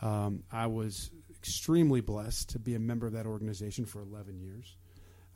Um, 0.00 0.44
I 0.52 0.66
was 0.66 1.10
extremely 1.30 2.00
blessed 2.00 2.50
to 2.50 2.58
be 2.58 2.74
a 2.74 2.78
member 2.78 3.06
of 3.06 3.12
that 3.14 3.26
organization 3.26 3.84
for 3.84 4.00
11 4.00 4.40
years. 4.40 4.76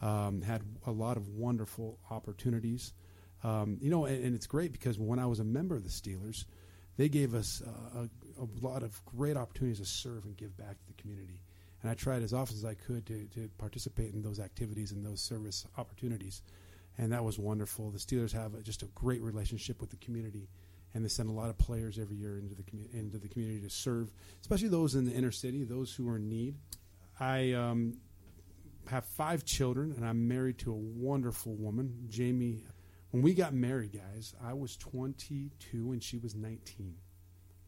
Um, 0.00 0.40
had 0.42 0.62
a 0.86 0.90
lot 0.92 1.16
of 1.16 1.28
wonderful 1.28 1.98
opportunities 2.10 2.92
Um, 3.42 3.78
you 3.80 3.90
know, 3.90 4.04
and, 4.04 4.22
and, 4.24 4.34
it's 4.34 4.46
great 4.46 4.70
because 4.70 4.98
when 4.98 5.18
I 5.18 5.24
was 5.24 5.40
a 5.40 5.44
member 5.44 5.74
of 5.74 5.82
the 5.82 5.88
Steelers, 5.88 6.44
they 6.98 7.08
gave 7.08 7.34
us 7.34 7.62
uh, 7.66 8.00
a, 8.00 8.42
a, 8.42 8.46
lot 8.60 8.82
of 8.82 9.02
great 9.06 9.34
opportunities 9.34 9.78
to 9.78 9.86
serve 9.86 10.26
and 10.26 10.36
give 10.36 10.54
back 10.58 10.78
to 10.78 10.86
the 10.86 11.00
community. 11.00 11.40
And 11.80 11.90
I 11.90 11.94
tried 11.94 12.22
as 12.22 12.34
often 12.34 12.56
as 12.56 12.66
I 12.66 12.74
could 12.74 13.06
to, 13.06 13.24
to 13.34 13.48
participate 13.56 14.12
in 14.12 14.20
those 14.20 14.40
activities 14.40 14.92
and 14.92 15.06
those 15.06 15.22
service 15.22 15.66
opportunities. 15.78 16.42
And 16.98 17.12
that 17.12 17.24
was 17.24 17.38
wonderful. 17.38 17.90
The 17.90 17.98
Steelers 17.98 18.32
have 18.32 18.52
a, 18.54 18.62
just 18.62 18.82
a 18.82 18.88
great 18.94 19.22
relationship 19.22 19.80
with 19.80 19.88
the 19.88 19.96
community 19.96 20.50
and 20.94 21.04
they 21.04 21.08
send 21.08 21.28
a 21.28 21.32
lot 21.32 21.50
of 21.50 21.58
players 21.58 21.98
every 21.98 22.16
year 22.16 22.38
into 22.38 22.54
the 22.54 22.62
commu- 22.62 22.92
into 22.92 23.18
the 23.18 23.28
community 23.28 23.60
to 23.60 23.70
serve, 23.70 24.10
especially 24.40 24.68
those 24.68 24.94
in 24.94 25.04
the 25.04 25.12
inner 25.12 25.30
city, 25.30 25.64
those 25.64 25.94
who 25.94 26.08
are 26.08 26.16
in 26.16 26.28
need. 26.28 26.56
I 27.18 27.52
um, 27.52 27.98
have 28.88 29.04
five 29.04 29.44
children, 29.44 29.92
and 29.96 30.04
I'm 30.04 30.26
married 30.26 30.58
to 30.58 30.72
a 30.72 30.76
wonderful 30.76 31.54
woman, 31.54 32.06
Jamie. 32.08 32.64
When 33.10 33.22
we 33.22 33.34
got 33.34 33.52
married, 33.52 33.92
guys, 33.92 34.34
I 34.42 34.52
was 34.54 34.76
22 34.76 35.92
and 35.92 36.02
she 36.02 36.18
was 36.18 36.34
19, 36.34 36.94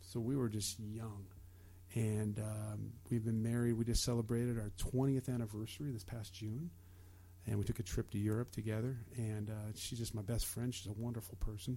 so 0.00 0.20
we 0.20 0.36
were 0.36 0.48
just 0.48 0.78
young. 0.78 1.24
And 1.94 2.38
um, 2.38 2.92
we've 3.10 3.24
been 3.24 3.42
married. 3.42 3.74
We 3.74 3.84
just 3.84 4.04
celebrated 4.04 4.56
our 4.58 4.70
20th 4.78 5.28
anniversary 5.28 5.90
this 5.90 6.04
past 6.04 6.32
June, 6.32 6.70
and 7.46 7.58
we 7.58 7.64
took 7.64 7.80
a 7.80 7.82
trip 7.82 8.10
to 8.10 8.18
Europe 8.18 8.52
together. 8.52 8.98
And 9.16 9.50
uh, 9.50 9.72
she's 9.74 9.98
just 9.98 10.14
my 10.14 10.22
best 10.22 10.46
friend. 10.46 10.72
She's 10.72 10.86
a 10.86 10.92
wonderful 10.92 11.36
person 11.40 11.76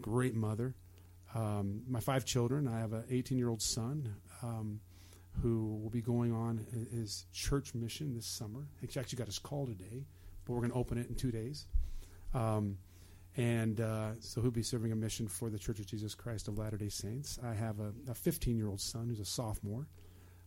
great 0.00 0.34
mother. 0.34 0.74
Um, 1.34 1.82
my 1.88 2.00
five 2.00 2.24
children. 2.24 2.66
I 2.66 2.80
have 2.80 2.92
an 2.92 3.04
18 3.10 3.38
year 3.38 3.48
old 3.48 3.62
son 3.62 4.14
um, 4.42 4.80
who 5.42 5.78
will 5.82 5.90
be 5.90 6.02
going 6.02 6.32
on 6.32 6.66
his 6.92 7.26
church 7.32 7.74
mission 7.74 8.14
this 8.14 8.26
summer. 8.26 8.66
He 8.80 8.86
actually 8.98 9.16
got 9.16 9.26
his 9.26 9.38
call 9.38 9.66
today, 9.66 10.06
but 10.44 10.52
we're 10.52 10.60
going 10.60 10.72
to 10.72 10.76
open 10.76 10.98
it 10.98 11.08
in 11.08 11.14
two 11.14 11.30
days. 11.30 11.66
Um, 12.34 12.78
and 13.40 13.80
uh, 13.80 14.10
so 14.20 14.42
he'll 14.42 14.50
be 14.50 14.62
serving 14.62 14.92
a 14.92 14.96
mission 14.96 15.26
for 15.26 15.48
the 15.48 15.58
Church 15.58 15.78
of 15.78 15.86
Jesus 15.86 16.14
Christ 16.14 16.46
of 16.46 16.58
Latter 16.58 16.76
day 16.76 16.90
Saints. 16.90 17.38
I 17.42 17.54
have 17.54 17.76
a 17.80 18.14
15 18.14 18.54
year 18.54 18.68
old 18.68 18.82
son 18.82 19.08
who's 19.08 19.18
a 19.18 19.24
sophomore. 19.24 19.86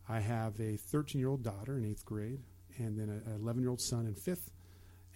I 0.07 0.19
have 0.19 0.59
a 0.59 0.77
13 0.77 1.17
year 1.17 1.29
old 1.29 1.41
daughter 1.41 1.75
in 1.75 1.85
eighth 1.85 2.05
grade, 2.05 2.41
and 2.77 2.95
then 2.95 3.09
an 3.09 3.23
11 3.41 3.63
year 3.63 3.71
old 3.71 3.81
son 3.81 4.05
in 4.05 4.13
fifth, 4.13 4.51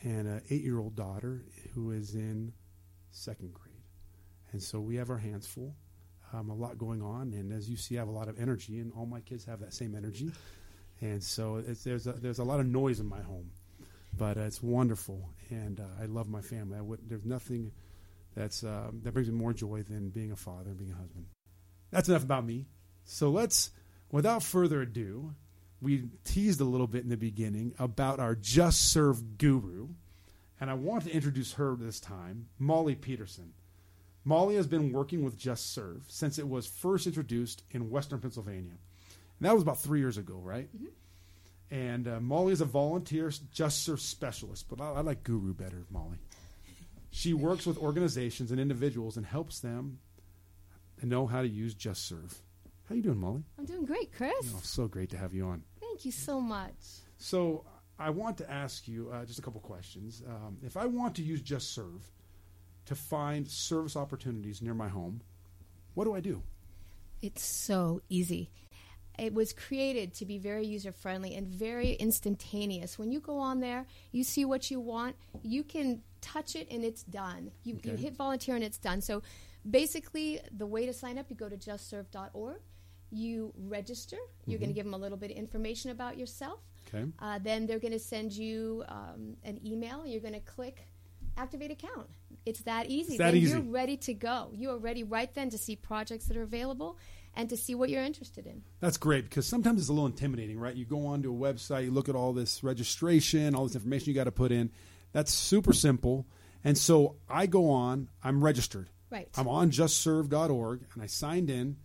and 0.01 0.27
an 0.27 0.41
eight 0.49 0.63
year 0.63 0.79
old 0.79 0.95
daughter 0.95 1.45
who 1.75 1.91
is 1.91 2.15
in 2.15 2.51
second 3.11 3.53
grade. 3.53 3.75
And 4.53 4.63
so 4.63 4.79
we 4.79 4.95
have 4.95 5.11
our 5.11 5.19
hands 5.19 5.45
full, 5.45 5.75
um, 6.33 6.49
a 6.49 6.55
lot 6.55 6.79
going 6.79 7.03
on. 7.03 7.33
And 7.33 7.53
as 7.53 7.69
you 7.69 7.77
see, 7.77 7.97
I 7.97 7.99
have 7.99 8.07
a 8.07 8.11
lot 8.11 8.27
of 8.27 8.39
energy, 8.39 8.79
and 8.79 8.91
all 8.97 9.05
my 9.05 9.19
kids 9.19 9.45
have 9.45 9.59
that 9.59 9.75
same 9.75 9.93
energy. 9.95 10.31
And 10.99 11.23
so 11.23 11.61
there's, 11.61 12.07
a, 12.07 12.13
there's 12.13 12.39
a 12.39 12.43
lot 12.43 12.59
of 12.59 12.65
noise 12.65 12.99
in 12.99 13.05
my 13.05 13.21
home, 13.21 13.51
but 14.17 14.37
uh, 14.37 14.41
it's 14.41 14.61
wonderful. 14.61 15.29
And 15.49 15.79
uh, 15.79 16.01
I 16.01 16.05
love 16.05 16.29
my 16.29 16.41
family. 16.41 16.79
Would, 16.81 17.07
there's 17.07 17.25
nothing 17.25 17.71
that's, 18.35 18.63
uh, 18.63 18.91
that 19.03 19.13
brings 19.13 19.29
me 19.29 19.35
more 19.35 19.53
joy 19.53 19.83
than 19.83 20.09
being 20.09 20.31
a 20.31 20.35
father 20.35 20.69
and 20.69 20.77
being 20.77 20.91
a 20.91 20.95
husband. 20.95 21.25
That's 21.91 22.09
enough 22.09 22.23
about 22.23 22.45
me. 22.45 22.67
So 23.05 23.29
let's, 23.29 23.71
without 24.11 24.43
further 24.43 24.81
ado, 24.81 25.33
we 25.81 26.09
teased 26.23 26.59
a 26.59 26.65
little 26.65 26.87
bit 26.87 27.03
in 27.03 27.09
the 27.09 27.17
beginning 27.17 27.73
about 27.79 28.19
our 28.19 28.35
Just 28.35 28.91
Serve 28.91 29.37
guru. 29.37 29.89
And 30.59 30.69
I 30.69 30.73
want 30.73 31.03
to 31.03 31.11
introduce 31.11 31.53
her 31.53 31.75
this 31.75 31.99
time, 31.99 32.47
Molly 32.57 32.95
Peterson. 32.95 33.53
Molly 34.25 34.55
has 34.55 34.67
been 34.67 34.91
working 34.91 35.23
with 35.23 35.37
Just 35.37 35.73
Serve 35.73 36.03
since 36.07 36.37
it 36.37 36.49
was 36.49 36.67
first 36.67 37.07
introduced 37.07 37.63
in 37.71 37.89
Western 37.89 38.19
Pennsylvania. 38.19 38.73
And 39.39 39.47
that 39.47 39.53
was 39.53 39.61
about 39.61 39.79
three 39.79 39.99
years 39.99 40.17
ago, 40.17 40.35
right? 40.43 40.67
Mm-hmm. 40.75 40.87
And 41.69 42.07
uh, 42.07 42.19
Molly 42.19 42.53
is 42.53 42.61
a 42.61 42.65
volunteer 42.65 43.31
Just 43.51 43.83
Serve 43.83 43.99
specialist, 43.99 44.67
but 44.69 44.79
I, 44.79 44.93
I 44.93 45.01
like 45.01 45.23
Guru 45.23 45.53
better, 45.53 45.85
Molly. 45.89 46.17
She 47.09 47.33
works 47.33 47.65
with 47.65 47.77
organizations 47.77 48.51
and 48.51 48.59
individuals 48.59 49.17
and 49.17 49.25
helps 49.25 49.59
them 49.59 49.99
know 51.01 51.27
how 51.27 51.41
to 51.41 51.47
use 51.47 51.73
Just 51.73 52.07
Serve. 52.07 52.41
How 52.87 52.95
you 52.95 53.01
doing, 53.01 53.19
Molly? 53.19 53.43
I'm 53.59 53.65
doing 53.65 53.85
great, 53.85 54.13
Chris. 54.13 54.33
Oh, 54.55 54.59
so 54.63 54.87
great 54.87 55.09
to 55.09 55.17
have 55.17 55.33
you 55.33 55.45
on. 55.45 55.63
Thank 55.81 56.05
you 56.05 56.11
so 56.11 56.39
much. 56.39 56.73
So 57.17 57.65
I 57.99 58.11
want 58.11 58.37
to 58.37 58.49
ask 58.49 58.87
you 58.87 59.09
uh, 59.13 59.25
just 59.25 59.39
a 59.39 59.41
couple 59.41 59.59
questions. 59.59 60.23
Um, 60.25 60.57
if 60.63 60.77
I 60.77 60.85
want 60.85 61.15
to 61.15 61.23
use 61.23 61.41
Just 61.41 61.73
Serve, 61.73 62.09
to 62.85 62.95
find 62.95 63.47
service 63.47 63.95
opportunities 63.97 64.61
near 64.61 64.73
my 64.73 64.87
home, 64.87 65.21
what 65.93 66.05
do 66.05 66.15
I 66.15 66.21
do? 66.21 66.41
It's 67.21 67.43
so 67.43 68.01
easy. 68.09 68.49
It 69.17 69.33
was 69.33 69.51
created 69.51 70.13
to 70.15 70.25
be 70.25 70.37
very 70.37 70.65
user 70.65 70.91
friendly 70.91 71.35
and 71.35 71.47
very 71.47 71.93
instantaneous. 71.93 72.99
When 72.99 73.11
you 73.11 73.19
go 73.19 73.39
on 73.39 73.59
there, 73.59 73.85
you 74.11 74.23
see 74.23 74.45
what 74.45 74.69
you 74.69 74.79
want, 74.79 75.15
you 75.41 75.63
can 75.63 76.01
touch 76.21 76.55
it 76.55 76.67
and 76.69 76.83
it's 76.83 77.03
done. 77.03 77.51
You, 77.63 77.75
okay. 77.75 77.91
you 77.91 77.97
hit 77.97 78.15
volunteer 78.15 78.55
and 78.55 78.63
it's 78.63 78.77
done. 78.77 79.01
So 79.01 79.23
basically, 79.69 80.39
the 80.55 80.67
way 80.67 80.85
to 80.85 80.93
sign 80.93 81.17
up, 81.17 81.27
you 81.29 81.35
go 81.35 81.49
to 81.49 81.57
justserve.org, 81.57 82.57
you 83.09 83.53
register, 83.57 84.17
you're 84.45 84.55
mm-hmm. 84.55 84.65
going 84.65 84.69
to 84.69 84.75
give 84.75 84.85
them 84.85 84.93
a 84.93 84.97
little 84.97 85.17
bit 85.17 85.31
of 85.31 85.37
information 85.37 85.91
about 85.91 86.17
yourself. 86.17 86.59
Okay. 86.87 87.05
Uh, 87.19 87.39
then 87.41 87.65
they're 87.65 87.79
going 87.79 87.93
to 87.93 87.99
send 87.99 88.31
you 88.31 88.83
um, 88.87 89.35
an 89.43 89.59
email. 89.65 90.05
You're 90.05 90.21
going 90.21 90.33
to 90.33 90.39
click 90.41 90.87
activate 91.37 91.71
account. 91.71 92.07
It's 92.45 92.61
that 92.61 92.87
easy. 92.87 93.13
It's 93.13 93.17
that 93.17 93.31
then 93.31 93.41
easy. 93.41 93.51
you're 93.51 93.61
ready 93.61 93.97
to 93.97 94.13
go. 94.13 94.49
You 94.53 94.71
are 94.71 94.77
ready 94.77 95.03
right 95.03 95.33
then 95.33 95.49
to 95.51 95.57
see 95.57 95.75
projects 95.75 96.25
that 96.27 96.37
are 96.37 96.43
available 96.43 96.97
and 97.37 97.49
to 97.51 97.55
see 97.55 97.75
what 97.75 97.89
you're 97.89 98.03
interested 98.03 98.47
in. 98.47 98.63
That's 98.79 98.97
great 98.97 99.25
because 99.25 99.47
sometimes 99.47 99.79
it's 99.79 99.89
a 99.89 99.93
little 99.93 100.07
intimidating, 100.07 100.59
right? 100.59 100.75
You 100.75 100.85
go 100.85 101.05
onto 101.05 101.31
a 101.31 101.37
website, 101.37 101.85
you 101.85 101.91
look 101.91 102.09
at 102.09 102.15
all 102.15 102.33
this 102.33 102.63
registration, 102.63 103.53
all 103.53 103.65
this 103.65 103.75
information 103.75 104.09
you 104.09 104.15
got 104.15 104.23
to 104.23 104.31
put 104.31 104.51
in. 104.51 104.71
That's 105.13 105.31
super 105.31 105.71
simple. 105.71 106.25
And 106.63 106.77
so 106.77 107.17
I 107.29 107.45
go 107.45 107.69
on, 107.69 108.09
I'm 108.23 108.43
registered. 108.43 108.89
Right. 109.11 109.29
I'm 109.37 109.47
on 109.47 109.69
justserve.org 109.69 110.85
and 110.93 111.03
I 111.03 111.05
signed 111.05 111.49
in. 111.51 111.77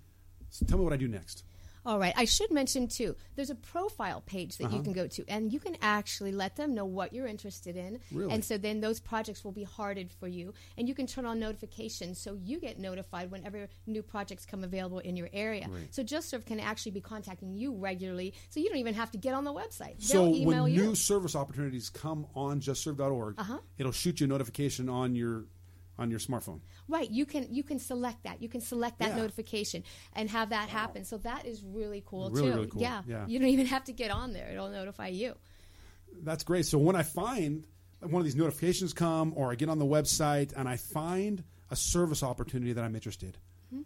So 0.48 0.64
tell 0.64 0.78
me 0.78 0.84
what 0.84 0.94
I 0.94 0.96
do 0.96 1.06
next. 1.06 1.44
All 1.84 1.98
right. 1.98 2.14
I 2.16 2.24
should 2.24 2.50
mention 2.50 2.86
too. 2.86 3.16
There's 3.34 3.50
a 3.50 3.54
profile 3.54 4.22
page 4.24 4.58
that 4.58 4.66
uh-huh. 4.66 4.76
you 4.76 4.82
can 4.82 4.92
go 4.92 5.06
to, 5.08 5.24
and 5.28 5.52
you 5.52 5.58
can 5.58 5.76
actually 5.82 6.32
let 6.32 6.56
them 6.56 6.74
know 6.74 6.84
what 6.84 7.12
you're 7.12 7.26
interested 7.26 7.76
in. 7.76 7.98
Really? 8.12 8.32
And 8.32 8.44
so 8.44 8.56
then 8.56 8.80
those 8.80 9.00
projects 9.00 9.44
will 9.44 9.52
be 9.52 9.64
hearted 9.64 10.12
for 10.12 10.28
you, 10.28 10.54
and 10.78 10.88
you 10.88 10.94
can 10.94 11.06
turn 11.06 11.26
on 11.26 11.40
notifications 11.40 12.18
so 12.18 12.38
you 12.42 12.60
get 12.60 12.78
notified 12.78 13.30
whenever 13.30 13.68
new 13.86 14.02
projects 14.02 14.46
come 14.46 14.62
available 14.62 15.00
in 15.00 15.16
your 15.16 15.28
area. 15.32 15.66
Right. 15.68 15.88
So 15.90 16.02
JustServe 16.02 16.46
can 16.46 16.60
actually 16.60 16.92
be 16.92 17.00
contacting 17.00 17.54
you 17.54 17.74
regularly, 17.74 18.34
so 18.50 18.60
you 18.60 18.68
don't 18.68 18.78
even 18.78 18.94
have 18.94 19.10
to 19.12 19.18
get 19.18 19.34
on 19.34 19.44
the 19.44 19.52
website. 19.52 20.02
So 20.02 20.32
They'll 20.32 20.44
when 20.44 20.72
you. 20.72 20.82
new 20.82 20.94
service 20.94 21.34
opportunities 21.34 21.90
come 21.90 22.26
on 22.34 22.60
JustServe.org, 22.60 23.34
uh-huh. 23.38 23.58
it'll 23.78 23.92
shoot 23.92 24.20
you 24.20 24.26
a 24.26 24.28
notification 24.28 24.88
on 24.88 25.14
your 25.14 25.46
on 25.98 26.10
your 26.10 26.18
smartphone. 26.18 26.60
Right. 26.88 27.10
You 27.10 27.26
can 27.26 27.48
you 27.50 27.62
can 27.62 27.78
select 27.78 28.24
that. 28.24 28.42
You 28.42 28.48
can 28.48 28.60
select 28.60 28.98
that 28.98 29.10
yeah. 29.10 29.16
notification 29.16 29.84
and 30.14 30.30
have 30.30 30.50
that 30.50 30.68
wow. 30.68 30.80
happen. 30.80 31.04
So 31.04 31.18
that 31.18 31.46
is 31.46 31.62
really 31.62 32.02
cool 32.06 32.30
really, 32.30 32.48
too. 32.48 32.54
Really 32.54 32.66
cool. 32.68 32.82
Yeah. 32.82 33.02
yeah. 33.06 33.26
You 33.26 33.38
don't 33.38 33.48
even 33.48 33.66
have 33.66 33.84
to 33.84 33.92
get 33.92 34.10
on 34.10 34.32
there. 34.32 34.48
It'll 34.50 34.70
notify 34.70 35.08
you. 35.08 35.34
That's 36.22 36.44
great. 36.44 36.66
So 36.66 36.78
when 36.78 36.96
I 36.96 37.02
find 37.02 37.66
one 38.00 38.20
of 38.20 38.24
these 38.24 38.36
notifications 38.36 38.92
come 38.92 39.32
or 39.36 39.52
I 39.52 39.54
get 39.54 39.68
on 39.68 39.78
the 39.78 39.86
website 39.86 40.52
and 40.56 40.68
I 40.68 40.76
find 40.76 41.44
a 41.70 41.76
service 41.76 42.22
opportunity 42.22 42.72
that 42.72 42.84
I'm 42.84 42.94
interested, 42.94 43.38
mm-hmm. 43.72 43.82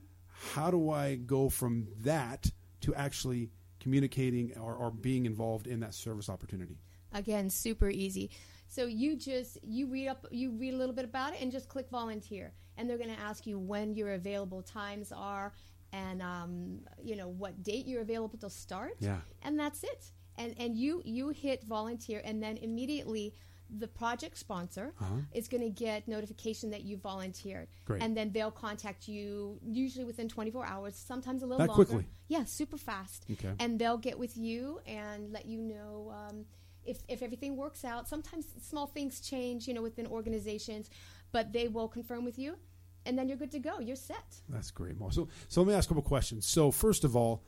how 0.55 0.71
do 0.71 0.91
I 0.91 1.17
go 1.17 1.49
from 1.49 1.89
that 2.01 2.51
to 2.83 2.95
actually 2.95 3.51
communicating 3.79 4.57
or, 4.59 4.75
or 4.75 4.91
being 4.91 5.27
involved 5.27 5.67
in 5.67 5.81
that 5.81 5.95
service 5.95 6.29
opportunity? 6.29 6.79
Again, 7.13 7.51
super 7.51 7.89
easy. 7.89 8.31
So 8.77 8.85
you 8.85 9.17
just 9.17 9.57
you 9.63 9.87
read 9.87 10.09
up 10.09 10.27
you 10.31 10.51
read 10.51 10.75
a 10.75 10.77
little 10.77 10.95
bit 10.95 11.07
about 11.07 11.33
it 11.33 11.41
and 11.41 11.51
just 11.51 11.67
click 11.67 11.89
volunteer, 11.89 12.53
and 12.77 12.91
they're 12.91 12.99
going 12.99 13.15
to 13.15 13.23
ask 13.23 13.47
you 13.47 13.59
when 13.59 13.95
your 13.95 14.13
available 14.13 14.61
times 14.61 15.13
are 15.13 15.55
and 15.95 16.21
um, 16.21 16.81
you 17.03 17.17
know 17.17 17.29
what 17.29 17.63
date 17.63 17.87
you're 17.87 18.03
available 18.03 18.39
to 18.41 18.51
start. 18.51 18.97
Yeah, 19.01 19.17
and 19.41 19.59
that's 19.59 19.83
it. 19.83 20.11
And 20.37 20.55
and 20.59 20.77
you 20.77 21.01
you 21.07 21.31
hit 21.31 21.65
volunteer, 21.65 22.21
and 22.23 22.43
then 22.43 22.59
immediately 22.59 23.33
the 23.79 23.89
project 23.89 24.37
sponsor 24.37 24.93
uh-huh. 25.01 25.15
is 25.33 25.49
going 25.49 25.63
to 25.63 25.71
get 25.71 26.07
notification 26.07 26.71
that 26.71 26.85
you 26.85 26.99
volunteered. 26.99 27.69
Great. 27.87 28.03
And 28.03 28.15
then 28.15 28.31
they'll 28.31 28.51
contact 28.51 29.09
you 29.09 29.59
usually 29.65 30.05
within 30.05 30.29
24 30.29 30.65
hours, 30.65 30.95
sometimes 30.95 31.43
a 31.43 31.47
little 31.47 31.59
that 31.59 31.71
longer. 31.71 31.85
quickly. 31.85 32.07
Yeah, 32.29 32.45
super 32.45 32.77
fast. 32.77 33.25
Okay. 33.29 33.55
And 33.59 33.77
they'll 33.77 33.99
get 33.99 34.21
with 34.21 34.37
you 34.37 34.81
and 34.87 35.33
let 35.33 35.47
you 35.47 35.61
know 35.63 36.15
um, 36.15 36.45
if, 36.87 36.99
if 37.09 37.23
everything 37.23 37.57
works 37.57 37.85
out, 37.85 38.09
sometimes 38.09 38.47
small 38.63 38.87
things 38.87 39.21
change, 39.21 39.67
you 39.67 39.75
know, 39.75 39.83
within 39.83 40.07
organizations, 40.07 40.91
but 41.33 41.53
they 41.53 41.69
will 41.69 41.89
confirm 41.89 42.25
with 42.25 42.39
you, 42.39 42.57
and 43.05 43.19
then 43.19 43.29
you're 43.29 43.37
good 43.37 43.53
to 43.53 43.59
go. 43.59 43.79
You're 43.79 43.97
set. 43.97 44.41
That's 44.49 44.71
great. 44.71 44.97
So, 45.11 45.29
so 45.49 45.61
let 45.61 45.69
me 45.69 45.75
ask 45.75 45.87
a 45.87 45.95
couple 45.95 46.03
questions. 46.03 46.47
So, 46.47 46.71
first 46.71 47.05
of 47.05 47.17
all, 47.17 47.43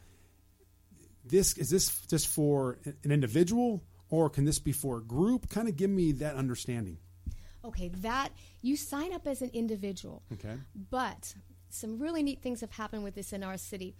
this 1.25 1.57
is 1.59 1.71
this 1.71 2.01
just 2.07 2.29
for 2.29 2.79
an 3.05 3.13
individual, 3.13 3.83
or 4.09 4.31
can 4.31 4.45
this 4.45 4.59
be 4.59 4.73
for 4.73 4.99
a 4.99 5.03
group? 5.03 5.49
Kind 5.49 5.69
of 5.69 5.77
give 5.77 5.91
me 5.91 6.13
that 6.13 6.37
understanding. 6.37 6.99
Okay, 7.65 7.89
that 7.89 8.31
you 8.63 8.77
sign 8.77 9.13
up 9.13 9.27
as 9.27 9.43
an 9.43 9.51
individual. 9.53 10.23
Okay, 10.33 10.55
but 10.91 11.35
some 11.71 11.99
really 11.99 12.23
neat 12.23 12.41
things 12.41 12.61
have 12.61 12.73
happened 12.73 13.05
with 13.05 13.15
this 13.15 13.33
in 13.33 13.43
our 13.43 13.59
city. 13.59 13.95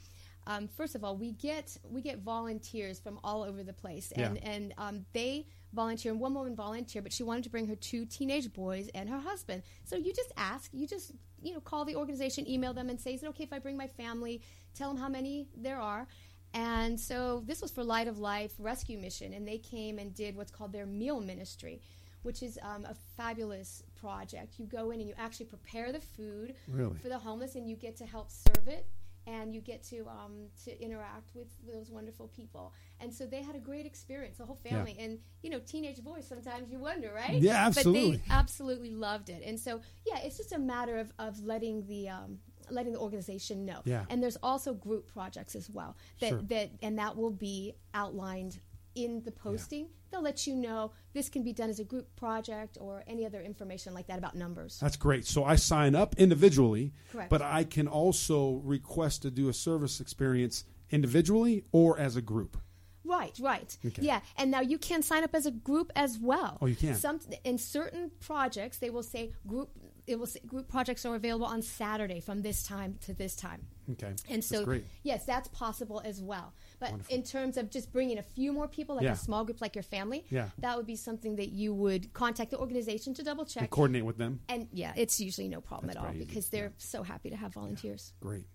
Um, 0.49 0.67
first 0.67 0.95
of 0.97 1.05
all, 1.05 1.17
we 1.17 1.31
get 1.33 1.77
we 1.89 2.01
get 2.03 2.19
volunteers 2.21 2.99
from 2.99 3.21
all 3.23 3.43
over 3.45 3.63
the 3.63 3.73
place, 3.73 4.11
and 4.13 4.37
Yeah. 4.43 4.51
and 4.51 4.75
um, 4.79 5.05
they 5.13 5.47
volunteer. 5.73 6.11
And 6.13 6.21
one 6.21 6.35
woman 6.35 6.57
volunteered, 6.57 7.05
but 7.05 7.13
she 7.13 7.23
wanted 7.23 7.45
to 7.45 7.51
bring 7.51 7.67
her 7.69 7.77
two 7.77 8.05
teenage 8.07 8.53
boys 8.53 8.89
and 8.95 9.09
her 9.11 9.19
husband. 9.19 9.63
So 9.85 9.95
you 9.97 10.13
just 10.13 10.33
ask, 10.37 10.71
you 10.73 10.87
just 10.87 11.13
you 11.41 11.53
know 11.55 11.61
call 11.61 11.85
the 11.85 11.95
organization, 11.97 12.49
email 12.49 12.73
them, 12.73 12.89
and 12.89 12.99
say, 13.01 13.15
is 13.15 13.23
it 13.23 13.29
okay 13.29 13.45
if 13.45 13.53
I 13.53 13.59
bring 13.61 13.77
my 13.77 13.87
family? 13.89 14.41
Tell 14.75 14.89
them 14.89 14.97
how 14.99 15.09
many 15.09 15.49
there 15.57 15.79
are. 15.79 16.09
And 16.55 16.99
so 16.99 17.43
this 17.47 17.61
was 17.61 17.71
for 17.71 17.85
Light 17.85 18.09
of 18.09 18.19
Life 18.19 18.55
Rescue 18.59 18.97
Mission, 18.99 19.35
and 19.35 19.47
they 19.47 19.59
came 19.59 19.99
and 19.99 20.15
did 20.15 20.35
what's 20.35 20.51
called 20.51 20.73
their 20.73 20.87
meal 20.87 21.21
ministry, 21.21 21.83
which 22.23 22.43
is 22.43 22.59
um, 22.63 22.87
a 22.87 22.95
fabulous 23.19 23.83
project. 24.01 24.55
You 24.59 24.65
go 24.65 24.91
in 24.93 25.01
and 25.01 25.09
you 25.11 25.15
actually 25.19 25.45
prepare 25.47 25.93
the 25.93 26.01
food 26.01 26.55
Really? 26.67 26.97
for 27.03 27.11
the 27.11 27.19
homeless, 27.19 27.55
and 27.55 27.69
you 27.69 27.77
get 27.77 27.97
to 27.99 28.07
help 28.07 28.31
serve 28.31 28.67
it, 28.67 28.87
and 29.29 29.55
you 29.55 29.61
get 29.61 29.83
to 29.85 30.07
um, 30.09 30.47
to 30.65 30.83
interact 30.83 31.35
with 31.35 31.49
those 31.71 31.91
wonderful 31.91 32.29
people. 32.29 32.73
And 33.01 33.13
so 33.13 33.27
they 33.27 33.43
had 33.43 33.55
a 33.55 33.59
great 33.61 33.87
experience, 33.87 34.39
the 34.39 34.47
whole 34.47 34.57
family. 34.57 34.97
And 34.99 35.19
you 35.43 35.51
know, 35.51 35.61
teenage 35.61 36.03
boys, 36.03 36.27
sometimes 36.27 36.71
you 36.71 36.79
wonder, 36.79 37.13
right? 37.15 37.35
Yeah, 37.35 37.67
absolutely. 37.67 38.19
But 38.19 38.27
they 38.29 38.35
absolutely 38.35 38.91
loved 38.91 39.29
it. 39.29 39.43
And 39.45 39.61
so, 39.61 39.81
yeah, 40.07 40.19
it's 40.21 40.37
just 40.37 40.53
a 40.53 40.59
matter 40.59 40.99
of, 40.99 41.13
of 41.19 41.45
letting 41.45 41.87
the 41.87 42.09
um, 42.09 42.39
letting 42.71 42.93
the 42.93 42.99
organization 42.99 43.65
know. 43.65 43.81
Yeah. 43.85 44.05
And 44.09 44.23
there's 44.23 44.39
also 44.43 44.75
group 44.75 45.13
projects 45.13 45.55
as 45.55 45.69
well 45.71 45.97
that 46.21 46.29
Sure. 46.31 46.43
that 46.43 46.71
and 46.83 46.99
that 46.99 47.17
will 47.17 47.31
be 47.31 47.75
outlined 47.95 48.61
in 49.05 49.23
the 49.25 49.31
posting. 49.31 49.89
They'll 50.11 50.23
let 50.23 50.47
you 50.47 50.55
know 50.55 50.93
this 51.13 51.29
can 51.29 51.43
be 51.43 51.53
done 51.53 51.71
as 51.71 51.79
a 51.81 51.85
group 51.85 52.15
project 52.17 52.79
or 52.81 53.05
any 53.07 53.25
other 53.27 53.41
information 53.41 53.95
like 53.95 54.07
that 54.09 54.19
about 54.19 54.35
numbers. 54.35 54.79
That's 54.81 54.97
great. 54.97 55.27
So 55.27 55.45
I 55.45 55.57
sign 55.57 55.95
up 55.95 56.17
individually, 56.19 56.93
Correct. 57.13 57.31
but 57.31 57.43
I 57.43 57.65
can 57.65 57.87
also 57.87 58.61
request 58.65 59.23
to 59.23 59.31
do 59.31 59.49
a 59.49 59.53
service 59.53 60.01
experience 60.01 60.65
individually 60.91 61.65
or 61.73 61.99
as 61.99 62.17
a 62.17 62.23
group. 62.23 62.57
Right, 63.05 63.39
right. 63.41 63.77
Okay. 63.87 64.03
Yeah, 64.03 64.21
and 64.37 64.51
now 64.51 64.61
you 64.61 64.77
can 64.77 65.03
sign 65.03 65.25
up 65.25 65.35
as 65.35 65.47
a 65.47 65.51
group 65.51 65.91
as 65.97 66.19
well. 66.19 66.59
Oh, 66.61 66.67
you 66.67 66.77
can? 66.77 66.95
Some 66.95 67.21
in 67.43 67.57
certain 67.57 68.11
projects 68.21 68.79
they 68.79 68.91
will 68.91 69.03
say 69.03 69.33
group. 69.47 69.71
It 70.07 70.19
will 70.19 70.27
say 70.27 70.41
group 70.47 70.69
projects 70.69 71.05
are 71.07 71.15
available 71.15 71.47
on 71.47 71.63
Saturday 71.63 72.21
from 72.21 72.43
this 72.43 72.63
time 72.63 72.99
to 73.03 73.15
this 73.15 73.35
time. 73.37 73.67
Okay. 73.93 74.15
And 74.29 74.43
so, 74.45 74.57
That's 74.57 74.65
great. 74.65 74.85
yes, 75.03 75.25
that's 75.25 75.49
possible 75.49 76.03
as 76.05 76.21
well. 76.21 76.53
But 76.81 76.91
Wonderful. 76.91 77.15
in 77.17 77.23
terms 77.25 77.57
of 77.57 77.71
just 77.71 77.93
bringing 77.93 78.19
a 78.19 78.23
few 78.23 78.53
more 78.53 78.69
people, 78.69 78.95
like 78.97 79.05
Yeah. 79.05 79.13
a 79.13 79.17
small 79.17 79.45
group, 79.45 79.61
like 79.61 79.75
your 79.75 79.83
family, 79.83 80.25
Yeah. 80.31 80.51
that 80.59 80.77
would 80.77 80.87
be 80.87 80.97
something 80.97 81.37
that 81.37 81.49
you 81.51 81.75
would 81.75 82.13
contact 82.13 82.51
the 82.53 82.59
organization 82.59 83.15
to 83.15 83.23
double 83.25 83.43
And 83.43 83.51
check. 83.51 83.71
coordinate 83.71 84.05
with 84.05 84.17
them. 84.17 84.41
And 84.49 84.69
yeah, 84.73 84.93
it's 84.97 85.21
usually 85.21 85.49
no 85.49 85.61
problem 85.61 85.89
That's 85.89 85.99
at 85.99 86.05
all 86.05 86.15
easy. 86.15 86.25
because 86.25 86.49
they're 86.51 86.73
so 86.79 87.03
happy 87.03 87.31
to 87.31 87.37
have 87.37 87.53
volunteers. 87.55 88.13
Great. 88.21 88.47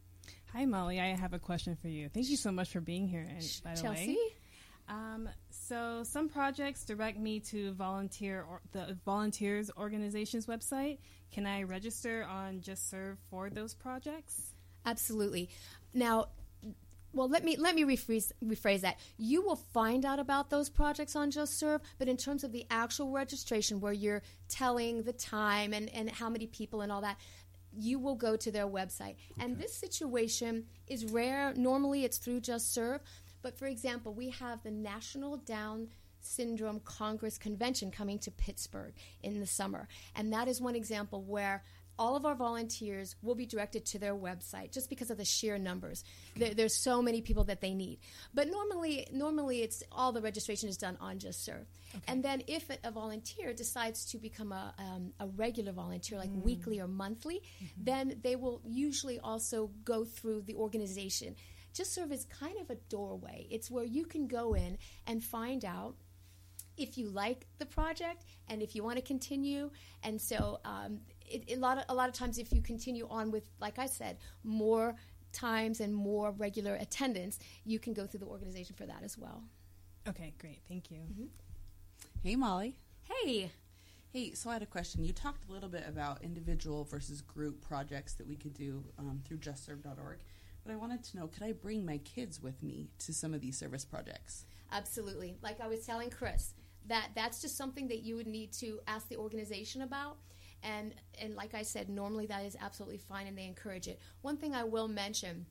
Hi, 0.54 0.66
Molly. 0.66 1.00
I 1.02 1.16
have 1.16 1.34
a 1.34 1.40
question 1.40 1.76
for 1.76 1.88
you. 1.90 2.10
Thank 2.10 2.30
you 2.30 2.38
so 2.38 2.52
much 2.52 2.70
for 2.72 2.80
being 2.80 3.08
here. 3.08 3.24
And 3.28 3.62
by 3.64 3.74
the 3.76 3.82
Chelsea, 3.82 4.08
way, 4.16 4.18
um, 4.88 5.28
so 5.50 6.04
some 6.04 6.30
projects 6.30 6.86
direct 6.86 7.18
me 7.20 7.40
to 7.42 7.74
volunteer 7.74 8.44
or 8.44 8.62
the 8.72 8.98
volunteers 9.04 9.70
organization's 9.78 10.46
website. 10.46 11.00
Can 11.32 11.46
I 11.48 11.64
register 11.64 12.24
on 12.24 12.62
Just 12.62 12.90
Serve 12.90 13.18
for 13.30 13.50
those 13.50 13.74
projects? 13.74 14.54
absolutely. 14.86 15.50
Now, 15.94 16.28
well, 17.14 17.30
let 17.30 17.44
me 17.44 17.56
let 17.58 17.76
me 17.76 17.84
rephrase 17.84 18.32
rephrase 18.44 18.82
that. 18.82 18.98
You 19.18 19.42
will 19.44 19.56
find 19.56 20.06
out 20.06 20.20
about 20.20 20.50
those 20.50 20.70
projects 20.70 21.16
on 21.16 21.32
Just 21.32 21.58
Serve, 21.60 21.82
but 22.00 22.08
in 22.08 22.18
terms 22.18 22.44
of 22.44 22.52
the 22.52 22.66
actual 22.70 23.12
registration, 23.12 23.80
where 23.80 23.94
you're 23.94 24.24
telling 24.50 25.04
the 25.04 25.14
time 25.14 25.74
and 25.74 25.90
and 25.94 26.10
how 26.10 26.30
many 26.30 26.48
people 26.48 26.82
and 26.82 26.92
all 26.92 27.02
that. 27.02 27.18
You 27.76 27.98
will 27.98 28.14
go 28.14 28.36
to 28.36 28.52
their 28.52 28.68
website. 28.68 29.16
And 29.40 29.58
this 29.58 29.74
situation 29.74 30.66
is 30.86 31.06
rare. 31.06 31.56
Normally 31.56 32.04
it's 32.04 32.20
through 32.20 32.42
Just 32.42 32.72
Serve. 32.72 33.02
But 33.42 33.58
for 33.58 33.66
example, 33.66 34.14
we 34.14 34.30
have 34.30 34.62
the 34.62 34.70
National 34.70 35.38
Down 35.38 35.88
Syndrome 36.20 36.82
Congress 36.82 37.38
Convention 37.38 37.92
coming 37.92 38.20
to 38.20 38.32
Pittsburgh 38.32 38.94
in 39.22 39.40
the 39.40 39.46
summer. 39.46 39.88
And 40.16 40.32
that 40.34 40.48
is 40.48 40.62
one 40.62 40.76
example 40.76 41.24
where 41.24 41.64
all 41.98 42.16
of 42.16 42.26
our 42.26 42.36
volunteers 42.36 43.16
will 43.22 43.36
be 43.36 43.46
directed 43.46 43.86
to 43.86 44.00
their 44.00 44.16
website 44.16 44.72
just 44.72 44.90
because 44.90 45.12
of 45.12 45.18
the 45.18 45.26
sheer 45.26 45.58
numbers. 45.58 46.04
There, 46.36 46.54
there's 46.54 46.76
so 46.76 47.02
many 47.02 47.22
people 47.22 47.44
that 47.46 47.62
they 47.62 47.74
need. 47.74 48.00
But 48.34 48.50
normally, 48.50 49.08
normally 49.12 49.62
it's 49.62 49.84
all 49.92 50.12
the 50.12 50.22
registration 50.22 50.70
is 50.70 50.78
done 50.78 50.98
on 51.00 51.20
Just 51.20 51.44
Serve. 51.46 51.66
And 52.08 52.24
then 52.24 52.44
if 52.48 52.70
a, 52.84 52.92
volunteer 52.92 53.54
decides 53.54 54.06
to 54.12 54.18
become 54.18 54.52
a, 54.52 54.74
um, 54.80 55.14
a 55.20 55.28
regular 55.28 55.72
volunteer, 55.72 56.18
like 56.18 56.30
weekly 56.44 56.80
or 56.80 56.88
monthly, 56.88 57.42
then 57.78 58.20
they 58.24 58.36
will 58.36 58.62
usually 58.66 59.20
also 59.20 59.70
go 59.84 60.04
through 60.04 60.42
the 60.42 60.56
organization. 60.56 61.36
Just 61.74 61.94
Serve 61.94 62.12
is 62.12 62.26
kind 62.26 62.60
of 62.60 62.70
a 62.70 62.76
doorway. 62.90 63.48
It's 63.50 63.72
where 63.72 63.84
you 63.84 64.06
can 64.06 64.28
go 64.28 64.54
in 64.54 64.78
and 65.08 65.24
find 65.24 65.66
out 65.66 65.96
if 66.78 66.98
you 66.98 67.10
like 67.10 67.46
the 67.60 67.66
project 67.66 68.26
and 68.48 68.62
if 68.62 68.76
you 68.76 68.84
want 68.84 68.98
to 68.98 69.02
continue. 69.02 69.70
And 70.04 70.20
so, 70.20 70.60
um, 70.66 71.00
it, 71.26 71.52
a 71.52 71.56
lot 71.56 71.78
of 71.78 71.86
a 71.90 71.94
lot 71.96 72.10
of 72.10 72.16
times, 72.16 72.38
if 72.38 72.52
you 72.52 72.62
continue 72.62 73.08
on 73.10 73.32
with, 73.32 73.50
like 73.60 73.80
I 73.80 73.86
said, 73.86 74.18
more 74.44 74.96
times 75.32 75.80
and 75.80 75.94
more 75.94 76.32
regular 76.32 76.76
attendance, 76.76 77.40
you 77.66 77.80
can 77.80 77.94
go 77.94 78.06
through 78.06 78.20
the 78.20 78.28
organization 78.28 78.76
for 78.76 78.86
that 78.86 79.04
as 79.04 79.18
well. 79.18 79.44
Okay, 80.08 80.34
great. 80.38 80.62
Thank 80.68 80.92
you. 80.92 81.00
Hey, 82.22 82.36
Molly. 82.36 82.76
Hey, 83.04 83.52
Hey, 84.14 84.34
so 84.34 84.52
I 84.52 84.54
had 84.54 84.62
a 84.62 84.68
question. 84.68 85.04
You 85.04 85.12
talked 85.12 85.50
a 85.50 85.52
little 85.52 85.70
bit 85.70 85.86
about 85.88 86.24
individual 86.24 86.84
versus 86.84 87.20
group 87.20 87.62
projects 87.62 88.14
that 88.14 88.28
we 88.28 88.36
could 88.36 88.54
do 88.54 88.84
um, 89.00 89.22
through 89.26 89.38
justserve.org, 89.38 90.20
but 90.64 90.72
I 90.72 90.76
wanted 90.76 91.04
to 91.06 91.18
know 91.18 91.26
could 91.26 91.42
I 91.42 91.52
bring 91.54 91.84
my 91.84 91.98
kids 91.98 92.40
with 92.40 92.62
me 92.62 92.90
to 93.00 93.12
some 93.12 93.34
of 93.34 93.42
these 93.42 93.58
service 93.58 93.86
projects? 93.86 94.46
absolutely. 94.72 95.36
Like 95.42 95.62
I 95.62 95.68
was 95.68 95.86
telling 95.86 96.10
Chris, 96.10 96.54
that 96.88 97.10
that's 97.16 97.42
just 97.42 97.58
something 97.58 97.88
that 97.88 98.04
you 98.04 98.16
would 98.16 98.28
need 98.28 98.52
to 98.54 98.80
ask 98.88 99.08
the 99.08 99.18
organization 99.18 99.82
about. 99.82 100.18
And 100.64 100.94
and 101.22 101.36
like 101.36 101.54
I 101.54 101.64
said, 101.64 101.90
normally 101.90 102.26
that 102.28 102.46
is 102.46 102.58
absolutely 102.60 102.98
fine, 102.98 103.28
and 103.28 103.38
they 103.38 103.46
encourage 103.46 103.88
it. 103.88 104.00
One 104.22 104.38
thing 104.38 104.56
I 104.56 104.64
will 104.64 104.88
mention. 104.88 105.46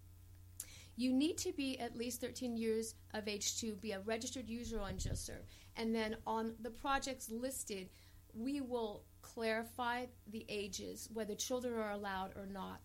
You 0.95 1.13
need 1.13 1.39
to 1.39 1.53
be 1.53 1.79
at 1.79 1.97
least 1.97 2.21
13 2.21 2.55
years 2.55 2.95
of 3.15 3.27
age 3.27 3.59
to 3.61 3.75
be 3.77 3.93
a 3.93 4.01
registered 4.01 4.47
user 4.47 4.79
on 4.79 4.95
JustServe. 4.97 5.47
And 5.77 5.95
then 5.95 6.17
on 6.27 6.55
the 6.61 6.71
projects 6.71 7.31
listed, 7.31 7.89
we 8.35 8.61
will 8.61 9.05
clarify 9.23 10.07
the 10.31 10.45
ages, 10.51 11.09
whether 11.13 11.35
children 11.35 11.75
are 11.75 11.93
allowed 11.93 12.37
or 12.37 12.47
not. 12.47 12.81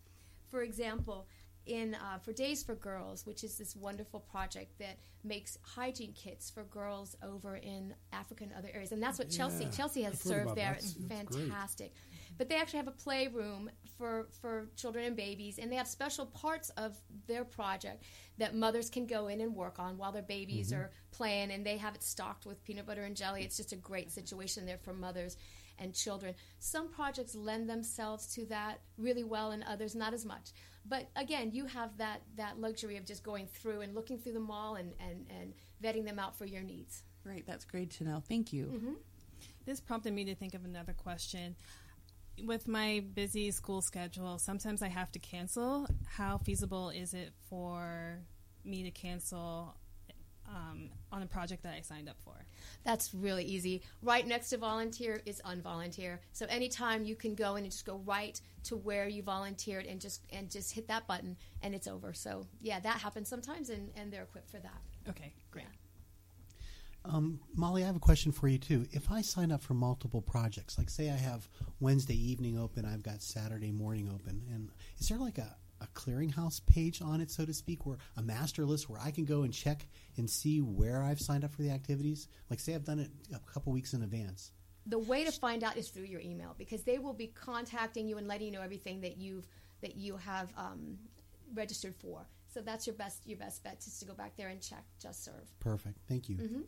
For 0.50 0.62
example, 0.62 1.28
in 1.68 1.96
uh, 1.96 2.20
for 2.20 2.34
Days 2.34 2.64
for 2.64 2.76
Girls, 2.76 3.26
which 3.26 3.44
is 3.44 3.58
this 3.58 3.76
wonderful 3.76 4.20
project 4.20 4.78
that 4.80 4.98
makes 5.24 5.58
hygiene 5.62 6.14
kits 6.14 6.50
for 6.50 6.64
girls 6.64 7.16
over 7.22 7.58
in 7.58 7.94
Africa 8.14 8.44
and 8.46 8.54
other 8.54 8.70
areas, 8.74 8.92
and 8.92 9.02
that's 9.04 9.20
what 9.20 9.30
Chelsea 9.30 9.66
Yeah, 9.66 9.72
Chelsea 9.72 10.02
has 10.04 10.20
served 10.20 10.56
there. 10.56 10.72
that. 10.74 10.78
It's 10.78 10.94
That's 10.94 11.36
great. 11.36 11.44
fantastic. 11.50 11.94
But 12.38 12.50
they 12.50 12.56
actually 12.56 12.78
have 12.78 12.88
a 12.88 12.92
playroom 12.92 13.70
for 13.98 14.28
for 14.42 14.70
children 14.76 15.06
and 15.06 15.16
babies, 15.16 15.58
and 15.60 15.72
they 15.72 15.76
have 15.76 15.88
special 15.88 16.26
parts 16.28 16.70
of 16.78 16.96
their 17.28 17.44
project 17.44 18.04
that 18.38 18.54
mothers 18.56 18.90
can 18.90 19.08
go 19.08 19.28
in 19.28 19.42
and 19.42 19.56
work 19.56 19.80
on 19.80 19.98
while 19.98 20.12
their 20.12 20.22
babies 20.22 20.72
Mm-hmm. 20.72 20.82
are 20.82 20.92
playing, 21.12 21.52
and 21.52 21.66
they 21.66 21.78
have 21.78 21.96
it 21.96 22.04
stocked 22.04 22.46
with 22.46 22.64
peanut 22.64 22.86
butter 22.86 23.04
and 23.04 23.16
jelly. 23.16 23.44
It's 23.44 23.58
just 23.58 23.74
a 23.74 23.76
great 23.78 24.12
situation 24.12 24.66
there 24.66 24.78
for 24.78 24.94
mothers 24.94 25.36
and 25.80 25.94
children. 25.94 26.34
Some 26.60 26.90
projects 26.90 27.36
lend 27.36 27.70
themselves 27.70 28.28
to 28.36 28.46
that 28.48 28.82
really 28.98 29.24
well, 29.24 29.52
and 29.52 29.64
others 29.64 29.96
not 29.96 30.14
as 30.14 30.26
much. 30.26 30.52
But 30.86 31.10
again, 31.16 31.52
you 31.52 31.66
have 31.66 31.98
that 31.98 32.22
that 32.36 32.60
luxury 32.60 32.98
of 32.98 33.06
just 33.06 33.24
going 33.24 33.48
through 33.48 33.82
and 33.82 33.94
looking 33.94 34.18
through 34.18 34.34
them 34.34 34.50
all 34.50 34.76
and 34.76 34.94
and, 35.00 35.26
and 35.30 35.54
vetting 35.84 36.06
them 36.06 36.20
out 36.20 36.38
for 36.38 36.46
your 36.46 36.62
needs. 36.62 37.04
Great, 37.24 37.46
that's 37.46 37.66
great 37.66 37.92
to 37.92 38.04
know. 38.04 38.24
Thank 38.28 38.54
you. 38.54 38.66
Mm-hmm. 38.66 38.94
This 39.66 39.82
prompted 39.82 40.14
me 40.14 40.24
to 40.26 40.36
think 40.36 40.54
of 40.54 40.64
another 40.64 40.94
question. 40.94 41.56
With 42.46 42.68
my 42.68 43.04
busy 43.14 43.52
school 43.52 43.82
schedule, 43.82 44.38
sometimes 44.38 44.82
I 44.82 44.88
have 44.88 45.12
to 45.12 45.20
cancel. 45.20 45.88
How 46.08 46.38
feasible 46.38 46.90
is 46.90 47.14
it 47.14 47.32
for 47.50 48.20
me 48.64 48.84
to 48.84 48.92
cancel 48.92 49.76
um, 50.48 50.90
on 51.12 51.22
a 51.22 51.26
project 51.26 51.64
that 51.64 51.74
I 51.74 51.82
signed 51.82 52.10
up 52.10 52.18
for? 52.24 52.46
That's 52.84 53.14
really 53.14 53.44
easy. 53.44 53.84
Right 54.02 54.26
next 54.26 54.50
to 54.50 54.58
volunteer 54.58 55.22
is 55.26 55.42
unvolunteer. 55.46 56.20
So 56.32 56.46
anytime 56.50 57.04
you 57.04 57.16
can 57.16 57.36
go 57.36 57.56
in 57.56 57.64
and 57.64 57.72
just 57.72 57.86
go 57.86 58.02
right 58.06 58.40
to 58.64 58.76
where 58.78 59.08
you 59.08 59.24
volunteered 59.24 59.86
and 59.86 60.00
just 60.00 60.22
and 60.32 60.50
just 60.50 60.74
hit 60.74 60.88
that 60.88 61.08
button 61.08 61.38
and 61.62 61.74
it's 61.76 61.88
over. 61.88 62.14
So 62.14 62.48
yeah, 62.62 62.80
that 62.80 63.00
happens 63.00 63.28
sometimes 63.28 63.70
and, 63.70 63.90
and 63.96 64.12
they're 64.12 64.24
equipped 64.24 64.50
for 64.50 64.60
that. 64.60 64.82
Okay, 65.10 65.34
great. 65.52 65.66
Um, 67.06 67.40
Molly, 67.56 67.84
I 67.84 67.86
have 67.86 67.96
a 67.96 68.00
question 68.00 68.32
for 68.32 68.48
you 68.48 68.58
too. 68.58 68.86
If 68.92 69.12
I 69.12 69.22
sign 69.22 69.52
up 69.52 69.62
for 69.62 69.74
multiple 69.74 70.22
projects, 70.22 70.78
like 70.78 70.90
say 70.90 71.10
I 71.10 71.16
have 71.16 71.48
Wednesday 71.80 72.16
evening 72.16 72.60
open, 72.60 72.86
I've 72.86 73.04
got 73.04 73.22
Saturday 73.22 73.72
morning 73.72 74.10
open, 74.14 74.44
and 74.54 74.70
is 75.00 75.08
there 75.08 75.18
like 75.18 75.38
a, 75.38 75.56
a 75.82 75.88
clearinghouse 75.88 76.66
page 76.66 77.02
on 77.02 77.22
it, 77.22 77.30
so 77.32 77.46
to 77.46 77.54
speak, 77.54 77.86
where 77.86 77.98
a 78.16 78.22
master 78.22 78.66
list 78.66 78.90
where 78.90 79.00
I 79.00 79.12
can 79.12 79.26
go 79.26 79.44
and 79.44 79.54
check 79.54 79.86
and 80.18 80.30
see 80.30 80.60
where 80.62 81.04
I've 81.04 81.20
signed 81.20 81.44
up 81.44 81.52
for 81.52 81.62
the 81.62 81.72
activities? 81.72 82.28
Like 82.50 82.60
say 82.60 82.76
I've 82.76 82.86
done 82.86 83.00
it 83.00 83.10
a 83.34 83.40
couple 83.52 83.72
weeks 83.74 83.94
in 83.94 84.02
advance. 84.04 84.52
The 84.86 85.00
way 85.00 85.26
to 85.26 85.32
find 85.32 85.64
out 85.64 85.76
is 85.78 85.90
through 85.90 86.06
your 86.06 86.22
email 86.22 86.56
because 86.58 86.84
they 86.84 86.98
will 86.98 87.14
be 87.14 87.28
contacting 87.28 88.08
you 88.08 88.18
and 88.18 88.28
letting 88.28 88.48
you 88.48 88.54
know 88.54 88.62
everything 88.62 89.02
that 89.02 89.18
you've 89.18 89.48
that 89.82 89.96
you 89.96 90.18
have 90.18 90.52
um, 90.58 90.98
registered 91.54 91.94
for. 91.96 92.26
So 92.54 92.62
that's 92.62 92.88
your 92.88 92.96
best 92.96 93.28
your 93.28 93.38
best 93.38 93.64
bet 93.64 93.84
is 93.86 94.00
to 94.00 94.06
go 94.06 94.14
back 94.14 94.36
there 94.38 94.48
and 94.48 94.62
check 94.62 94.84
Just 95.00 95.26
Serve. 95.26 95.48
Perfect. 95.60 95.98
Thank 96.08 96.30
you. 96.30 96.38
hmm 96.38 96.62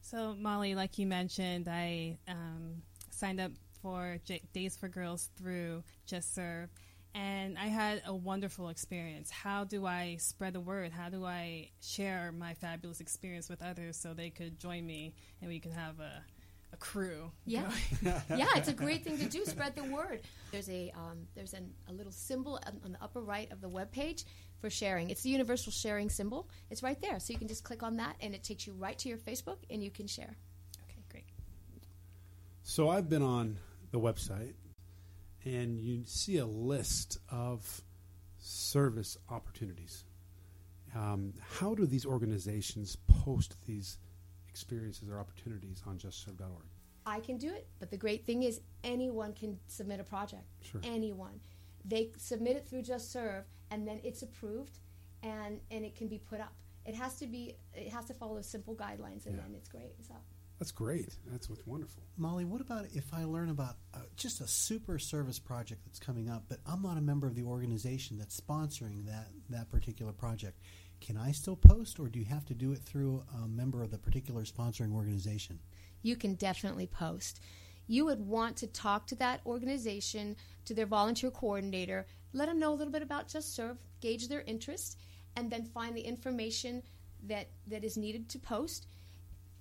So, 0.00 0.34
Molly, 0.38 0.74
like 0.74 0.98
you 0.98 1.06
mentioned, 1.06 1.68
I 1.68 2.18
um, 2.28 2.82
signed 3.10 3.40
up 3.40 3.52
for 3.82 4.18
J- 4.24 4.42
Days 4.52 4.76
for 4.76 4.88
Girls 4.88 5.30
through 5.36 5.82
Just 6.06 6.34
Serve, 6.34 6.70
and 7.14 7.56
I 7.56 7.66
had 7.66 8.02
a 8.06 8.14
wonderful 8.14 8.68
experience. 8.68 9.30
How 9.30 9.64
do 9.64 9.86
I 9.86 10.16
spread 10.18 10.54
the 10.54 10.60
word? 10.60 10.90
How 10.92 11.08
do 11.08 11.24
I 11.24 11.70
share 11.80 12.32
my 12.32 12.54
fabulous 12.54 13.00
experience 13.00 13.48
with 13.48 13.62
others 13.62 13.96
so 13.96 14.14
they 14.14 14.30
could 14.30 14.58
join 14.58 14.84
me 14.84 15.14
and 15.40 15.48
we 15.48 15.60
could 15.60 15.72
have 15.72 16.00
a, 16.00 16.24
a 16.72 16.76
crew? 16.76 17.30
Yeah. 17.46 17.70
yeah, 18.02 18.48
it's 18.56 18.68
a 18.68 18.72
great 18.72 19.04
thing 19.04 19.18
to 19.18 19.26
do. 19.26 19.44
Spread 19.46 19.76
the 19.76 19.84
word. 19.84 20.22
There's 20.50 20.68
a 20.68 20.92
um, 20.96 21.28
there's 21.36 21.54
an, 21.54 21.72
a 21.88 21.92
little 21.92 22.12
symbol 22.12 22.58
on, 22.66 22.80
on 22.84 22.92
the 22.92 23.02
upper 23.02 23.20
right 23.20 23.50
of 23.52 23.60
the 23.60 23.68
web 23.68 23.92
page 23.92 24.24
for 24.60 24.68
sharing. 24.68 25.10
It's 25.10 25.22
the 25.22 25.30
universal 25.30 25.70
sharing 25.70 26.10
symbol. 26.10 26.48
It's 26.70 26.82
right 26.82 27.00
there, 27.00 27.20
so 27.20 27.32
you 27.32 27.38
can 27.38 27.48
just 27.48 27.62
click 27.62 27.84
on 27.84 27.96
that, 27.98 28.16
and 28.20 28.34
it 28.34 28.42
takes 28.42 28.66
you 28.66 28.72
right 28.72 28.98
to 28.98 29.08
your 29.08 29.18
Facebook, 29.18 29.58
and 29.70 29.84
you 29.84 29.90
can 29.90 30.06
share. 30.06 30.36
Okay, 30.84 31.02
great. 31.10 31.24
So 32.62 32.88
I've 32.88 33.08
been 33.08 33.22
on 33.22 33.58
the 33.92 34.00
website, 34.00 34.54
and 35.44 35.78
you 35.78 36.02
see 36.06 36.38
a 36.38 36.46
list 36.46 37.18
of 37.30 37.82
service 38.38 39.16
opportunities. 39.30 40.04
Um, 40.94 41.34
how 41.58 41.74
do 41.74 41.86
these 41.86 42.06
organizations 42.06 42.96
post 43.24 43.56
these 43.66 43.98
experiences 44.48 45.08
or 45.08 45.18
opportunities 45.18 45.82
on 45.86 45.98
justserve.org? 45.98 46.64
I 47.06 47.20
can 47.20 47.36
do 47.36 47.48
it, 47.52 47.66
but 47.80 47.90
the 47.90 47.96
great 47.96 48.24
thing 48.24 48.44
is 48.44 48.60
anyone 48.82 49.32
can 49.34 49.58
submit 49.66 50.00
a 50.00 50.04
project. 50.04 50.44
Sure. 50.62 50.80
Anyone. 50.84 51.40
They 51.84 52.10
submit 52.16 52.56
it 52.56 52.66
through 52.66 52.82
Just 52.82 53.12
Serve, 53.12 53.44
and 53.70 53.86
then 53.86 54.00
it's 54.02 54.22
approved, 54.22 54.78
and 55.22 55.60
and 55.70 55.84
it 55.84 55.94
can 55.96 56.08
be 56.08 56.18
put 56.18 56.40
up. 56.40 56.54
It 56.86 56.94
has 56.94 57.18
to 57.18 57.26
be. 57.26 57.56
It 57.74 57.92
has 57.92 58.06
to 58.06 58.14
follow 58.14 58.40
simple 58.40 58.74
guidelines, 58.74 59.26
and 59.26 59.36
Yeah. 59.36 59.42
then 59.42 59.54
it's 59.54 59.68
great. 59.68 59.92
Up. 60.10 60.22
That's 60.64 60.72
great. 60.72 61.14
That's 61.30 61.50
what's 61.50 61.66
wonderful. 61.66 62.02
Molly, 62.16 62.44
what 62.44 62.60
about 62.60 62.86
if 62.94 63.12
I 63.12 63.24
learn 63.24 63.50
about 63.50 63.76
uh, 63.92 63.98
just 64.16 64.40
a 64.40 64.48
super 64.48 64.98
service 64.98 65.38
project 65.38 65.82
that's 65.84 65.98
coming 65.98 66.30
up, 66.30 66.44
but 66.48 66.58
I'm 66.66 66.80
not 66.80 66.96
a 66.96 67.02
member 67.02 67.26
of 67.26 67.34
the 67.34 67.42
organization 67.42 68.16
that's 68.18 68.40
sponsoring 68.40 69.04
that, 69.06 69.28
that 69.50 69.70
particular 69.70 70.12
project? 70.12 70.58
Can 71.00 71.18
I 71.18 71.32
still 71.32 71.56
post, 71.56 72.00
or 72.00 72.08
do 72.08 72.18
you 72.18 72.24
have 72.24 72.46
to 72.46 72.54
do 72.54 72.72
it 72.72 72.78
through 72.78 73.22
a 73.42 73.46
member 73.46 73.82
of 73.82 73.90
the 73.90 73.98
particular 73.98 74.44
sponsoring 74.44 74.94
organization? 74.94 75.58
you 76.04 76.14
can 76.14 76.34
definitely 76.34 76.86
post. 76.86 77.40
You 77.88 78.04
would 78.04 78.24
want 78.24 78.56
to 78.58 78.68
talk 78.68 79.08
to 79.08 79.16
that 79.16 79.40
organization, 79.44 80.36
to 80.66 80.74
their 80.74 80.86
volunteer 80.86 81.30
coordinator, 81.30 82.06
let 82.32 82.46
them 82.46 82.60
know 82.60 82.72
a 82.72 82.76
little 82.76 82.92
bit 82.92 83.02
about 83.02 83.28
Just 83.28 83.54
Serve, 83.54 83.78
gauge 84.00 84.28
their 84.28 84.42
interest, 84.42 84.98
and 85.36 85.50
then 85.50 85.64
find 85.64 85.96
the 85.96 86.02
information 86.02 86.82
that, 87.26 87.48
that 87.66 87.84
is 87.84 87.96
needed 87.96 88.28
to 88.28 88.38
post. 88.38 88.86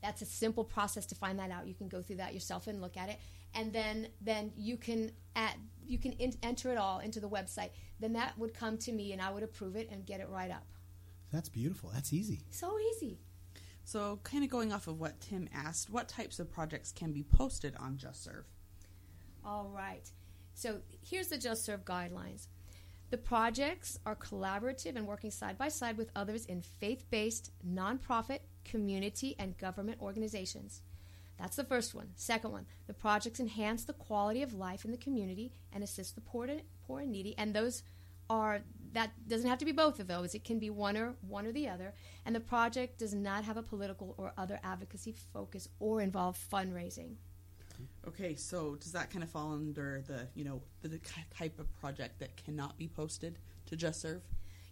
That's 0.03 0.21
a 0.21 0.25
simple 0.25 0.63
process 0.63 1.07
to 1.07 1.15
find 1.15 1.39
that 1.39 1.49
out. 1.49 1.65
You 1.67 1.73
can 1.73 1.87
go 1.87 2.03
through 2.03 2.17
that 2.17 2.35
yourself 2.35 2.67
and 2.67 2.79
look 2.79 2.97
at 2.97 3.09
it, 3.09 3.17
and 3.55 3.73
then 3.73 4.09
then 4.21 4.51
you 4.55 4.77
can 4.77 5.11
add 5.35 5.55
you 5.85 5.97
can 5.97 6.11
in, 6.13 6.33
enter 6.43 6.71
it 6.71 6.77
all 6.77 6.99
into 6.99 7.19
the 7.19 7.29
website. 7.29 7.69
Then 7.99 8.13
that 8.13 8.37
would 8.37 8.53
come 8.53 8.77
to 8.79 8.91
me, 8.91 9.13
and 9.13 9.21
I 9.21 9.31
would 9.31 9.43
approve 9.43 9.75
it 9.75 9.89
and 9.91 10.05
get 10.05 10.19
it 10.19 10.29
right 10.29 10.51
up. 10.51 10.67
That's 11.31 11.49
beautiful. 11.49 11.89
That's 11.91 12.13
easy. 12.13 12.41
So 12.51 12.77
easy. 12.79 13.17
So, 13.85 14.19
kind 14.23 14.43
of 14.43 14.49
going 14.49 14.71
off 14.71 14.87
of 14.87 14.99
what 14.99 15.19
Tim 15.19 15.49
asked, 15.53 15.89
what 15.89 16.07
types 16.07 16.39
of 16.39 16.49
projects 16.49 16.91
can 16.91 17.11
be 17.11 17.23
posted 17.23 17.75
on 17.77 17.97
JustServe? 17.97 18.45
All 19.43 19.69
right. 19.75 20.09
So 20.53 20.79
here's 21.01 21.27
the 21.27 21.37
Just 21.37 21.65
Serve 21.65 21.83
guidelines. 21.83 22.47
The 23.09 23.17
projects 23.17 23.99
are 24.05 24.15
collaborative 24.15 24.95
and 24.95 25.05
working 25.05 25.31
side 25.31 25.57
by 25.57 25.67
side 25.67 25.97
with 25.97 26.11
others 26.15 26.45
in 26.45 26.61
faith 26.61 27.05
based, 27.09 27.51
nonprofit, 27.67 28.39
community, 28.63 29.35
and 29.37 29.57
government 29.57 29.99
organizations. 30.01 30.81
That's 31.39 31.55
the 31.55 31.63
first 31.63 31.95
one. 31.95 32.09
Second 32.15 32.51
one, 32.51 32.65
the 32.87 32.93
projects 32.93 33.39
enhance 33.39 33.83
the 33.83 33.93
quality 33.93 34.43
of 34.43 34.53
life 34.53 34.85
in 34.85 34.91
the 34.91 34.97
community 34.97 35.51
and 35.71 35.83
assist 35.83 36.15
the 36.15 36.21
poor, 36.21 36.47
to, 36.47 36.61
poor 36.85 37.01
and 37.01 37.11
needy. 37.11 37.35
And 37.37 37.53
those 37.53 37.83
are 38.29 38.61
that 38.93 39.11
doesn't 39.27 39.49
have 39.49 39.57
to 39.59 39.65
be 39.65 39.71
both 39.71 39.99
of 39.99 40.07
those. 40.07 40.35
It 40.35 40.43
can 40.43 40.59
be 40.59 40.69
one 40.69 40.95
or 40.95 41.15
one 41.27 41.47
or 41.47 41.51
the 41.51 41.67
other. 41.67 41.93
And 42.25 42.35
the 42.35 42.39
project 42.39 42.99
does 42.99 43.13
not 43.13 43.43
have 43.43 43.57
a 43.57 43.63
political 43.63 44.13
or 44.17 44.33
other 44.37 44.59
advocacy 44.63 45.15
focus 45.33 45.67
or 45.79 46.01
involve 46.01 46.37
fundraising. 46.51 47.15
Okay, 48.07 48.35
so 48.35 48.75
does 48.75 48.91
that 48.91 49.09
kind 49.09 49.23
of 49.23 49.29
fall 49.29 49.53
under 49.53 50.03
the, 50.07 50.27
you 50.35 50.45
know, 50.45 50.61
the, 50.81 50.89
the 50.89 50.99
type 51.35 51.59
of 51.59 51.75
project 51.79 52.19
that 52.19 52.37
cannot 52.37 52.77
be 52.77 52.87
posted 52.87 53.39
to 53.65 53.75
JustServe? 53.75 54.21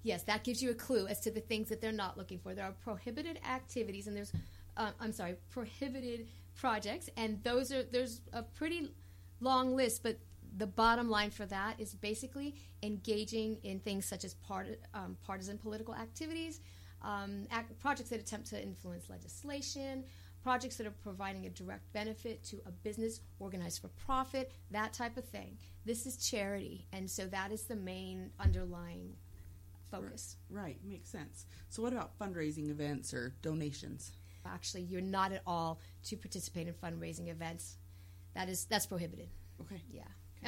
Yes, 0.04 0.24
that 0.24 0.44
gives 0.44 0.62
you 0.62 0.72
a 0.72 0.76
clue 0.76 1.08
as 1.08 1.20
to 1.22 1.32
the 1.32 1.42
things 1.42 1.70
that 1.70 1.80
they're 1.80 1.92
not 1.92 2.18
looking 2.18 2.40
for. 2.40 2.54
There 2.54 2.66
are 2.66 2.76
prohibited 2.84 3.40
activities, 3.50 4.08
and 4.08 4.16
there's, 4.16 4.32
uh, 4.78 4.92
I'm 5.00 5.14
sorry, 5.14 5.36
prohibited 5.50 6.28
projects, 6.56 7.10
and 7.18 7.44
those 7.44 7.72
are 7.72 7.84
there's 7.84 8.22
a 8.34 8.44
pretty 8.44 8.92
long 9.40 9.76
list. 9.76 10.02
But 10.04 10.18
the 10.58 10.68
bottom 10.68 11.10
line 11.10 11.30
for 11.30 11.46
that 11.46 11.80
is 11.80 11.94
basically 11.94 12.56
engaging 12.84 13.58
in 13.64 13.80
things 13.80 14.06
such 14.06 14.26
as 14.26 14.34
part, 14.34 14.68
um, 14.94 15.18
partisan 15.24 15.58
political 15.58 15.96
activities, 15.96 16.62
um, 17.04 17.48
act, 17.52 17.78
projects 17.80 18.10
that 18.10 18.20
attempt 18.20 18.50
to 18.50 18.62
influence 18.62 19.10
legislation, 19.10 20.04
projects 20.44 20.76
that 20.78 20.88
are 20.88 20.96
providing 21.04 21.46
a 21.46 21.50
direct 21.50 21.92
benefit 21.94 22.44
to 22.44 22.58
a 22.66 22.72
business 22.72 23.22
organized 23.40 23.82
for 23.82 23.90
profit, 23.90 24.52
that 24.72 24.94
type 24.94 25.16
of 25.16 25.26
thing. 25.26 25.58
This 25.86 26.06
is 26.06 26.18
charity, 26.18 26.88
and 26.92 27.10
so 27.10 27.26
that 27.28 27.52
is 27.52 27.64
the 27.64 27.76
main 27.76 28.32
underlying 28.40 29.16
focus. 29.92 30.38
Right, 30.50 30.78
makes 30.84 31.10
sense. 31.10 31.46
So, 31.70 31.82
what 31.82 31.94
about 31.94 32.18
fundraising 32.18 32.70
events 32.70 33.14
or 33.14 33.36
donations? 33.42 34.12
Actually, 34.46 34.84
you're 34.84 35.02
not 35.02 35.32
at 35.32 35.42
all 35.46 35.80
to 36.06 36.18
participate 36.18 36.68
in 36.68 36.74
fundraising 36.74 37.30
events. 37.30 37.78
That 38.34 38.50
is 38.50 38.66
that's 38.66 38.86
prohibited. 38.86 39.30
Okay. 39.62 39.82
Yeah. 39.92 40.04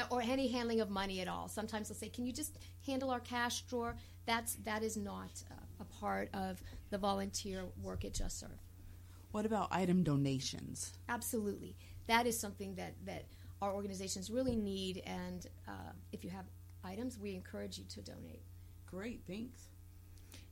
Or 0.09 0.23
any 0.23 0.47
handling 0.47 0.81
of 0.81 0.89
money 0.89 1.21
at 1.21 1.27
all. 1.27 1.47
Sometimes 1.47 1.89
they'll 1.89 1.95
say, 1.95 2.09
"Can 2.09 2.25
you 2.25 2.33
just 2.33 2.57
handle 2.85 3.11
our 3.11 3.19
cash 3.19 3.61
drawer?" 3.61 3.95
That's 4.25 4.55
that 4.63 4.81
is 4.81 4.97
not 4.97 5.43
uh, 5.51 5.55
a 5.79 5.85
part 5.85 6.29
of 6.33 6.61
the 6.89 6.97
volunteer 6.97 7.65
work 7.81 8.03
at 8.05 8.13
Just 8.13 8.39
Serve. 8.39 8.59
What 9.31 9.45
about 9.45 9.67
item 9.71 10.03
donations? 10.03 10.93
Absolutely, 11.09 11.75
that 12.07 12.25
is 12.25 12.39
something 12.39 12.73
that 12.75 12.95
that 13.05 13.25
our 13.61 13.73
organizations 13.73 14.31
really 14.31 14.55
need. 14.55 15.03
And 15.05 15.45
uh, 15.67 15.91
if 16.11 16.23
you 16.23 16.31
have 16.31 16.45
items, 16.83 17.19
we 17.19 17.35
encourage 17.35 17.77
you 17.77 17.85
to 17.85 18.01
donate. 18.01 18.41
Great, 18.93 19.21
thanks. 19.27 19.59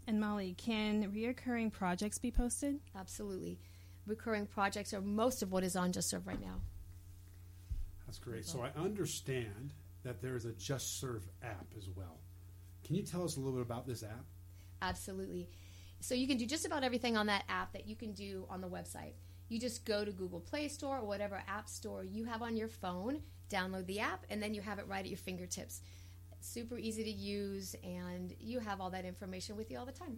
And 0.07 0.19
Molly, 0.19 0.55
can 0.57 1.11
reoccurring 1.11 1.71
projects 1.71 2.17
be 2.17 2.31
posted? 2.31 2.79
Absolutely, 2.97 3.59
recurring 4.07 4.47
projects 4.47 4.95
are 4.95 5.01
most 5.01 5.43
of 5.43 5.51
what 5.51 5.63
is 5.63 5.75
on 5.75 5.91
Just 5.91 6.09
Serve 6.09 6.25
right 6.25 6.41
now. 6.41 6.59
That's 8.07 8.17
great. 8.17 8.45
So 8.45 8.61
I 8.61 8.77
understand 8.79 9.73
that 10.03 10.23
there 10.23 10.35
is 10.35 10.45
a 10.45 10.53
Just 10.53 10.99
Serve 10.99 11.29
app 11.43 11.67
as 11.77 11.87
well. 11.95 12.19
Can 12.83 12.95
you 12.95 13.03
tell 13.03 13.23
us 13.23 13.37
a 13.37 13.39
little 13.39 13.53
bit 13.53 13.61
about 13.61 13.85
this 13.85 14.01
app? 14.01 14.25
Absolutely. 14.81 15.47
So 15.99 16.15
you 16.15 16.27
can 16.27 16.37
do 16.37 16.47
just 16.47 16.65
about 16.65 16.83
everything 16.83 17.15
on 17.15 17.27
that 17.27 17.43
app 17.47 17.73
that 17.73 17.87
you 17.87 17.95
can 17.95 18.11
do 18.11 18.47
on 18.49 18.59
the 18.59 18.67
website. 18.67 19.13
You 19.49 19.59
just 19.59 19.85
go 19.85 20.03
to 20.03 20.11
Google 20.11 20.39
Play 20.39 20.67
Store 20.67 20.97
or 20.97 21.05
whatever 21.05 21.43
app 21.47 21.69
store 21.69 22.03
you 22.03 22.25
have 22.25 22.41
on 22.41 22.57
your 22.57 22.69
phone, 22.69 23.21
download 23.51 23.85
the 23.85 23.99
app, 23.99 24.25
and 24.31 24.41
then 24.41 24.55
you 24.55 24.61
have 24.61 24.79
it 24.79 24.87
right 24.87 25.05
at 25.05 25.09
your 25.09 25.17
fingertips. 25.19 25.81
Super 26.41 26.77
easy 26.77 27.03
to 27.03 27.11
use, 27.11 27.75
and 27.83 28.33
you 28.39 28.59
have 28.59 28.81
all 28.81 28.89
that 28.89 29.05
information 29.05 29.55
with 29.55 29.71
you 29.71 29.77
all 29.77 29.85
the 29.85 29.91
time. 29.91 30.17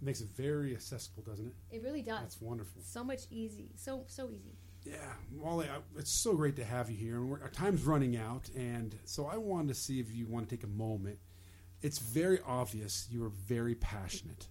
It 0.00 0.04
makes 0.04 0.20
it 0.20 0.28
very 0.36 0.74
accessible, 0.74 1.22
doesn't 1.22 1.46
it? 1.46 1.54
It 1.76 1.82
really 1.82 2.02
does. 2.02 2.20
That's 2.20 2.40
wonderful. 2.40 2.82
So 2.84 3.02
much 3.02 3.22
easy. 3.30 3.70
So 3.76 4.04
so 4.06 4.28
easy. 4.30 4.56
Yeah, 4.84 5.12
Molly, 5.32 5.66
I, 5.66 5.78
it's 5.98 6.12
so 6.12 6.34
great 6.34 6.56
to 6.56 6.64
have 6.64 6.90
you 6.90 6.96
here. 6.96 7.16
And 7.16 7.30
we're, 7.30 7.42
our 7.42 7.48
time's 7.48 7.84
running 7.84 8.16
out, 8.16 8.48
and 8.54 8.94
so 9.04 9.26
I 9.26 9.36
wanted 9.36 9.68
to 9.68 9.74
see 9.74 9.98
if 9.98 10.12
you 10.14 10.26
want 10.26 10.48
to 10.48 10.54
take 10.54 10.64
a 10.64 10.68
moment. 10.68 11.18
It's 11.82 11.98
very 11.98 12.38
obvious 12.46 13.08
you 13.10 13.24
are 13.24 13.30
very 13.30 13.74
passionate 13.74 14.48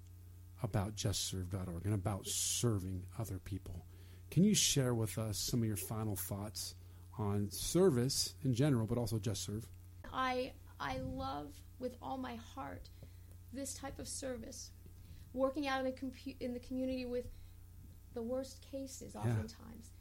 about 0.61 0.95
JustServe.org 0.95 1.85
and 1.85 1.93
about 1.93 2.27
serving 2.27 3.03
other 3.19 3.39
people. 3.39 3.85
Can 4.31 4.43
you 4.43 4.55
share 4.55 4.93
with 4.93 5.17
us 5.17 5.37
some 5.37 5.61
of 5.61 5.67
your 5.67 5.77
final 5.77 6.15
thoughts 6.15 6.75
on 7.17 7.49
service 7.51 8.33
in 8.43 8.53
general, 8.53 8.85
but 8.85 8.97
also 8.97 9.17
JustServe? 9.17 9.63
I 10.15 10.53
I 10.79 10.97
love 10.99 11.53
with 11.79 11.95
all 12.01 12.17
my 12.17 12.35
heart 12.55 12.89
this 13.53 13.73
type 13.73 13.99
of 13.99 14.07
service. 14.07 14.71
Working 15.33 15.67
out 15.67 15.79
in 15.79 15.85
the 15.85 15.91
compu- 15.91 16.37
in 16.39 16.53
the 16.53 16.59
community 16.61 17.05
with 17.05 17.25
the 18.13 18.21
worst 18.21 18.61
cases, 18.71 19.15
oftentimes 19.15 19.91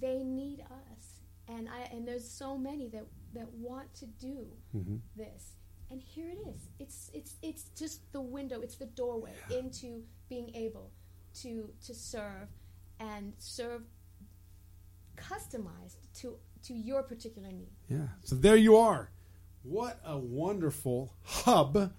they 0.00 0.18
need 0.22 0.60
us, 0.60 1.20
and 1.48 1.68
I 1.68 1.88
and 1.92 2.06
there's 2.06 2.28
so 2.28 2.56
many 2.56 2.88
that 2.90 3.04
that 3.34 3.52
want 3.52 3.92
to 3.94 4.06
do 4.06 4.46
Mm-hmm. 4.76 4.96
this, 5.16 5.56
and 5.90 6.00
here 6.00 6.28
it 6.30 6.38
is. 6.54 6.68
It's 6.78 7.10
it's 7.12 7.34
it's 7.42 7.64
just 7.76 8.00
the 8.12 8.20
window. 8.20 8.60
It's 8.60 8.76
the 8.76 8.86
doorway 8.86 9.32
into 9.50 10.04
being 10.28 10.54
able 10.54 10.92
to 11.42 11.70
to 11.86 11.92
serve 11.94 12.48
and 13.00 13.32
serve 13.38 13.82
customized 15.16 15.96
to 16.20 16.36
to 16.62 16.74
your 16.74 17.02
particular 17.02 17.50
need. 17.50 17.72
Yeah. 17.88 18.06
So 18.22 18.36
there 18.36 18.56
you 18.56 18.76
are. 18.76 19.10
What 19.64 19.98
a 20.04 20.18
wonderful 20.18 21.14
hub 21.22 21.92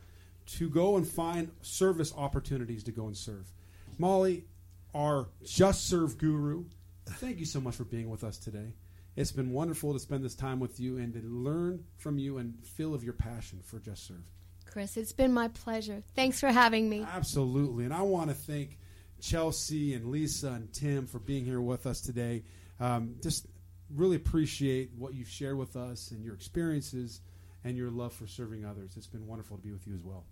to 0.45 0.69
go 0.69 0.97
and 0.97 1.07
find 1.07 1.51
service 1.61 2.13
opportunities 2.15 2.83
to 2.83 2.91
go 2.91 3.07
and 3.07 3.17
serve. 3.17 3.51
Molly, 3.97 4.45
our 4.93 5.29
Just 5.43 5.87
Serve 5.87 6.17
guru, 6.19 6.65
thank 7.05 7.39
you 7.39 7.45
so 7.45 7.59
much 7.59 7.75
for 7.75 7.83
being 7.83 8.09
with 8.09 8.23
us 8.23 8.37
today. 8.37 8.73
It's 9.15 9.31
been 9.31 9.51
wonderful 9.51 9.93
to 9.93 9.99
spend 9.99 10.23
this 10.23 10.35
time 10.35 10.59
with 10.59 10.79
you 10.79 10.97
and 10.97 11.11
to 11.13 11.21
learn 11.21 11.83
from 11.97 12.19
you 12.19 12.37
and 12.37 12.53
feel 12.63 12.93
of 12.93 13.03
your 13.03 13.13
passion 13.13 13.61
for 13.63 13.79
Just 13.79 14.05
Serve. 14.05 14.29
Chris, 14.65 14.95
it's 14.95 15.13
been 15.13 15.33
my 15.33 15.47
pleasure. 15.47 16.03
Thanks 16.15 16.39
for 16.39 16.49
having 16.49 16.87
me. 16.87 17.03
Absolutely. 17.03 17.85
And 17.85 17.93
I 17.93 18.01
want 18.01 18.29
to 18.29 18.35
thank 18.35 18.77
Chelsea 19.21 19.95
and 19.95 20.11
Lisa 20.11 20.49
and 20.49 20.71
Tim 20.71 21.07
for 21.07 21.17
being 21.17 21.45
here 21.45 21.61
with 21.61 21.87
us 21.87 22.01
today. 22.01 22.43
Um, 22.79 23.15
just 23.23 23.47
really 23.95 24.17
appreciate 24.17 24.91
what 24.97 25.15
you've 25.15 25.29
shared 25.29 25.57
with 25.57 25.75
us 25.75 26.11
and 26.11 26.23
your 26.23 26.35
experiences 26.35 27.21
and 27.65 27.75
your 27.75 27.89
love 27.89 28.13
for 28.13 28.27
serving 28.27 28.63
others. 28.63 28.93
It's 28.95 29.07
been 29.07 29.27
wonderful 29.27 29.57
to 29.57 29.63
be 29.63 29.71
with 29.71 29.85
you 29.85 29.95
as 29.95 30.03
well. 30.03 30.23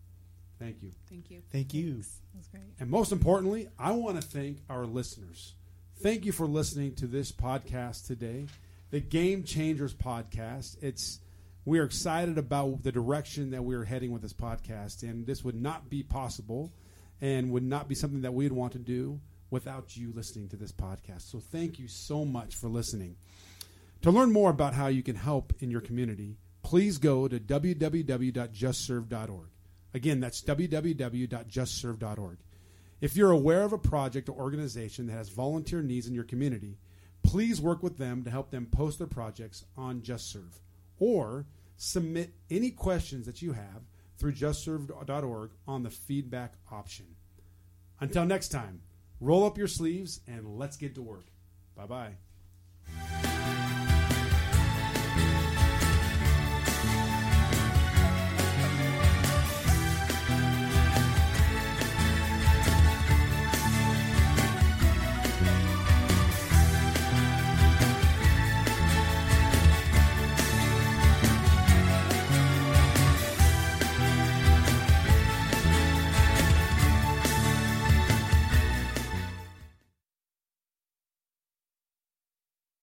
Thank 0.59 0.81
you. 0.81 0.91
Thank 1.09 1.29
you. 1.31 1.41
Thank 1.51 1.73
you. 1.73 1.95
That 1.95 2.37
was 2.37 2.47
great. 2.47 2.63
And 2.79 2.89
most 2.89 3.11
importantly, 3.11 3.67
I 3.77 3.91
want 3.91 4.21
to 4.21 4.25
thank 4.25 4.59
our 4.69 4.85
listeners. 4.85 5.55
Thank 6.01 6.25
you 6.25 6.31
for 6.31 6.45
listening 6.45 6.95
to 6.95 7.07
this 7.07 7.31
podcast 7.31 8.07
today, 8.07 8.45
the 8.91 8.99
Game 8.99 9.43
Changers 9.43 9.93
podcast. 9.93 10.81
It's 10.81 11.19
we 11.65 11.79
are 11.79 11.83
excited 11.83 12.37
about 12.37 12.83
the 12.83 12.91
direction 12.91 13.51
that 13.51 13.63
we 13.63 13.75
are 13.75 13.83
heading 13.83 14.11
with 14.11 14.21
this 14.21 14.33
podcast, 14.33 15.01
and 15.01 15.25
this 15.25 15.43
would 15.43 15.59
not 15.59 15.89
be 15.89 16.03
possible 16.03 16.71
and 17.19 17.51
would 17.51 17.63
not 17.63 17.87
be 17.87 17.95
something 17.95 18.21
that 18.21 18.33
we'd 18.33 18.51
want 18.51 18.73
to 18.73 18.79
do 18.79 19.19
without 19.49 19.95
you 19.95 20.11
listening 20.13 20.49
to 20.49 20.57
this 20.57 20.71
podcast. 20.71 21.21
So 21.31 21.39
thank 21.39 21.79
you 21.79 21.87
so 21.87 22.25
much 22.25 22.55
for 22.55 22.67
listening. 22.67 23.15
To 24.01 24.11
learn 24.11 24.33
more 24.33 24.49
about 24.49 24.73
how 24.73 24.87
you 24.87 25.01
can 25.01 25.15
help 25.15 25.53
in 25.59 25.71
your 25.71 25.79
community, 25.79 26.37
please 26.63 26.97
go 26.97 27.27
to 27.27 27.39
www.justserve.org. 27.39 29.49
Again, 29.93 30.19
that's 30.19 30.41
www.justserve.org. 30.41 32.37
If 32.99 33.15
you're 33.15 33.31
aware 33.31 33.63
of 33.63 33.73
a 33.73 33.77
project 33.77 34.29
or 34.29 34.35
organization 34.35 35.07
that 35.07 35.13
has 35.13 35.29
volunteer 35.29 35.83
needs 35.83 36.07
in 36.07 36.15
your 36.15 36.23
community, 36.23 36.77
please 37.21 37.61
work 37.61 37.83
with 37.83 37.97
them 37.97 38.23
to 38.23 38.31
help 38.31 38.49
them 38.49 38.65
post 38.65 38.97
their 38.97 39.07
projects 39.07 39.65
on 39.77 40.01
JustServe 40.01 40.59
or 40.99 41.45
submit 41.75 42.33
any 42.49 42.71
questions 42.71 43.25
that 43.25 43.41
you 43.41 43.53
have 43.53 43.83
through 44.17 44.33
justserve.org 44.33 45.51
on 45.67 45.83
the 45.83 45.89
feedback 45.89 46.53
option. 46.71 47.05
Until 47.99 48.25
next 48.25 48.49
time, 48.49 48.81
roll 49.19 49.45
up 49.45 49.57
your 49.57 49.67
sleeves 49.67 50.21
and 50.27 50.57
let's 50.57 50.77
get 50.77 50.95
to 50.95 51.01
work. 51.01 51.25
Bye 51.75 51.85
bye. 51.85 53.32